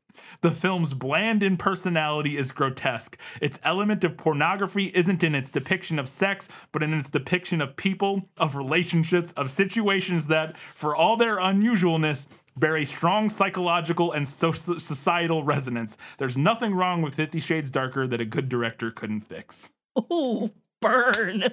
[0.40, 3.18] The film's bland impersonality is grotesque.
[3.40, 7.76] Its element of pornography isn't in its depiction of sex, but in its depiction of
[7.76, 12.26] people, of relationships, of situations that, for all their unusualness,
[12.56, 15.96] bear a strong psychological and so- societal resonance.
[16.18, 19.70] There's nothing wrong with Fifty Shades Darker that a good director couldn't fix.
[19.96, 21.44] Oh, burn.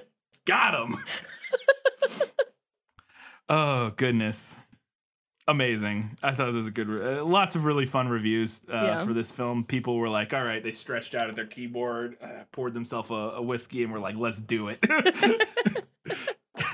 [0.44, 0.98] Got him.
[3.48, 4.56] oh goodness,
[5.48, 6.16] amazing!
[6.22, 6.88] I thought it was a good.
[6.88, 9.04] Re- uh, lots of really fun reviews uh, Yeah.
[9.04, 9.64] for this film.
[9.64, 13.14] People were like, "All right," they stretched out at their keyboard, uh, poured themselves a,
[13.14, 14.80] a whiskey, and were like, "Let's do it."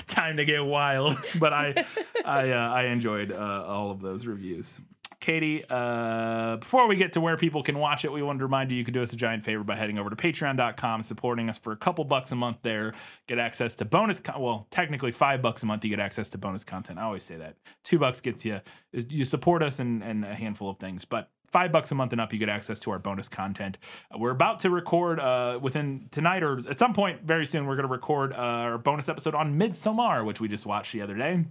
[0.06, 1.84] Time to get wild, but I,
[2.24, 4.80] I, uh, I enjoyed uh, all of those reviews.
[5.20, 8.70] Katie, uh, before we get to where people can watch it, we wanted to remind
[8.70, 11.58] you you can do us a giant favor by heading over to patreon.com, supporting us
[11.58, 12.94] for a couple bucks a month there.
[13.26, 16.38] Get access to bonus, con- well, technically five bucks a month, you get access to
[16.38, 17.00] bonus content.
[17.00, 17.56] I always say that.
[17.82, 18.60] Two bucks gets you,
[18.92, 22.20] you support us and, and a handful of things, but five bucks a month and
[22.20, 23.76] up, you get access to our bonus content.
[24.16, 27.88] We're about to record uh, within tonight or at some point very soon, we're going
[27.88, 31.46] to record uh, our bonus episode on Midsommar, which we just watched the other day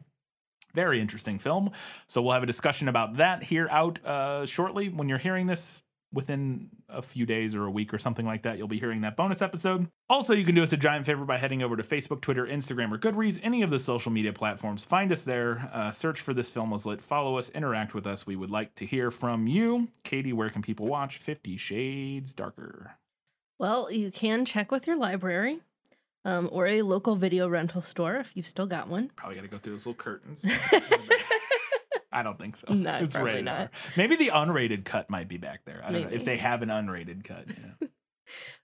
[0.78, 1.72] Very interesting film.
[2.06, 4.90] So we'll have a discussion about that here out uh, shortly.
[4.90, 5.82] When you're hearing this,
[6.14, 9.18] within a few days or a week or something like that, you'll be hearing that
[9.18, 9.88] bonus episode.
[10.10, 12.92] Also, you can do us a giant favor by heading over to Facebook, Twitter, Instagram,
[12.94, 14.86] or Goodreads, any of the social media platforms.
[14.86, 18.26] Find us there, uh, search for This Film Was Lit, follow us, interact with us.
[18.26, 19.90] We would like to hear from you.
[20.04, 22.98] Katie, where can people watch Fifty Shades Darker?
[23.60, 25.60] Well, you can check with your library
[26.28, 29.10] um, or a local video rental store if you've still got one.
[29.16, 30.46] Probably got to go through those little curtains.
[32.12, 32.74] I don't think so.
[32.74, 33.60] No, it's probably not.
[33.60, 33.70] R.
[33.96, 35.82] Maybe the unrated cut might be back there.
[35.84, 37.46] I don't know if they have an unrated cut.
[37.48, 37.88] yeah.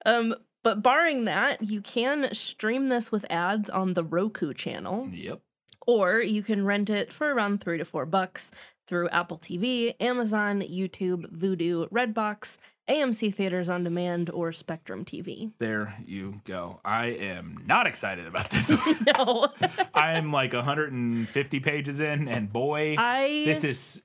[0.05, 5.39] Um, but barring that, you can stream this with ads on the Roku channel, yep.
[5.88, 8.51] or you can rent it for around three to four bucks
[8.86, 12.57] through Apple TV, Amazon, YouTube, Vudu, Redbox,
[12.89, 15.51] AMC Theaters on Demand, or Spectrum TV.
[15.59, 16.79] There you go.
[16.84, 18.69] I am not excited about this.
[19.17, 19.47] No,
[19.93, 24.01] I'm like 150 pages in, and boy, I this is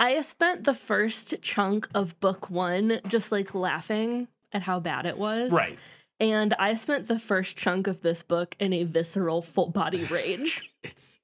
[0.00, 5.18] I spent the first chunk of book one just like laughing at how bad it
[5.18, 5.50] was.
[5.50, 5.78] right.
[6.20, 10.68] And I spent the first chunk of this book in a visceral full body rage.
[10.82, 11.20] It's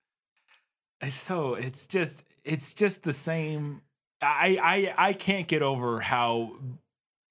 [1.00, 3.82] it's so it's just it's just the same.
[4.24, 4.58] I
[4.96, 6.56] I I can't get over how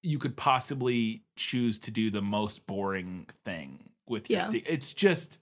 [0.02, 4.46] you could possibly choose to do the most boring thing with your Yeah.
[4.46, 5.38] se- It's just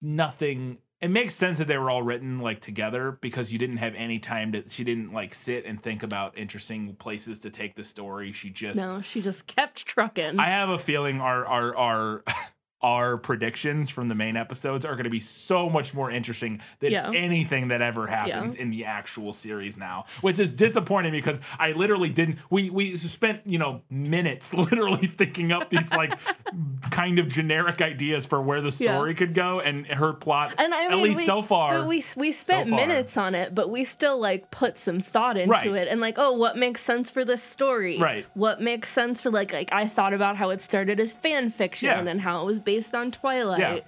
[0.00, 0.78] nothing.
[1.00, 4.18] It makes sense that they were all written like together because you didn't have any
[4.18, 4.68] time to.
[4.68, 8.32] She didn't like sit and think about interesting places to take the story.
[8.32, 10.40] She just no, she just kept trucking.
[10.40, 12.24] I have a feeling our our our
[12.80, 16.92] our predictions from the main episodes are going to be so much more interesting than
[16.92, 17.10] Yeah.
[17.12, 22.08] anything that ever happens in the actual series now, which is disappointing because I literally
[22.10, 22.38] didn't.
[22.50, 26.14] We we spent you know minutes literally thinking up these like
[26.90, 28.94] kind of generic ideas for where the Yeah.
[28.94, 31.78] story could go, and her plot and I at mean, least we, so far.
[31.78, 32.76] but we we spent far.
[32.78, 35.66] minutes on it, but we still like put some thought into Right.
[35.66, 37.98] it, and like, oh, what makes sense for this story?
[37.98, 38.26] Right.
[38.34, 41.86] What makes sense for like like I thought about how it started as fan fiction
[41.88, 42.10] Yeah.
[42.10, 43.60] and how it was based on Twilight.
[43.60, 43.78] Yeah.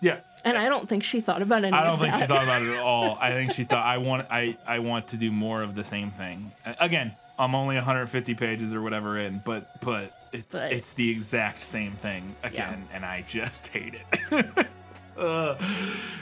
[0.00, 2.20] yeah, And I don't think she thought about any I don't think that.
[2.22, 3.16] she thought about it at all.
[3.20, 6.10] I think she thought I want I I want to do more of the same
[6.10, 6.50] thing.
[6.80, 11.60] Again, I'm only 150 pages or whatever in, but but it's But- it's the exact
[11.60, 14.66] same thing again, and I just hate it.
[15.14, 15.54] Uh,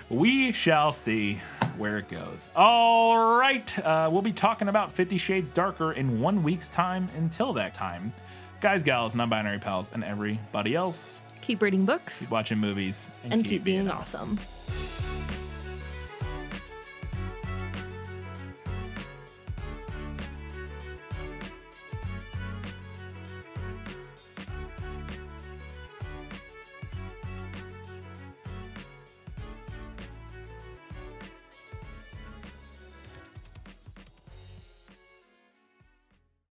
[0.08, 1.40] we shall see
[1.78, 2.50] where it goes.
[2.56, 7.08] All right, uh, we'll be talking about Fifty Shades Darker in one week's time.
[7.16, 8.12] Until that time,
[8.60, 11.20] guys, gals, non-binary pals, and everybody else,
[11.50, 14.38] keep reading books, keep watching movies, and, and keep, keep, being, awesome.
[14.38, 15.39] awesome.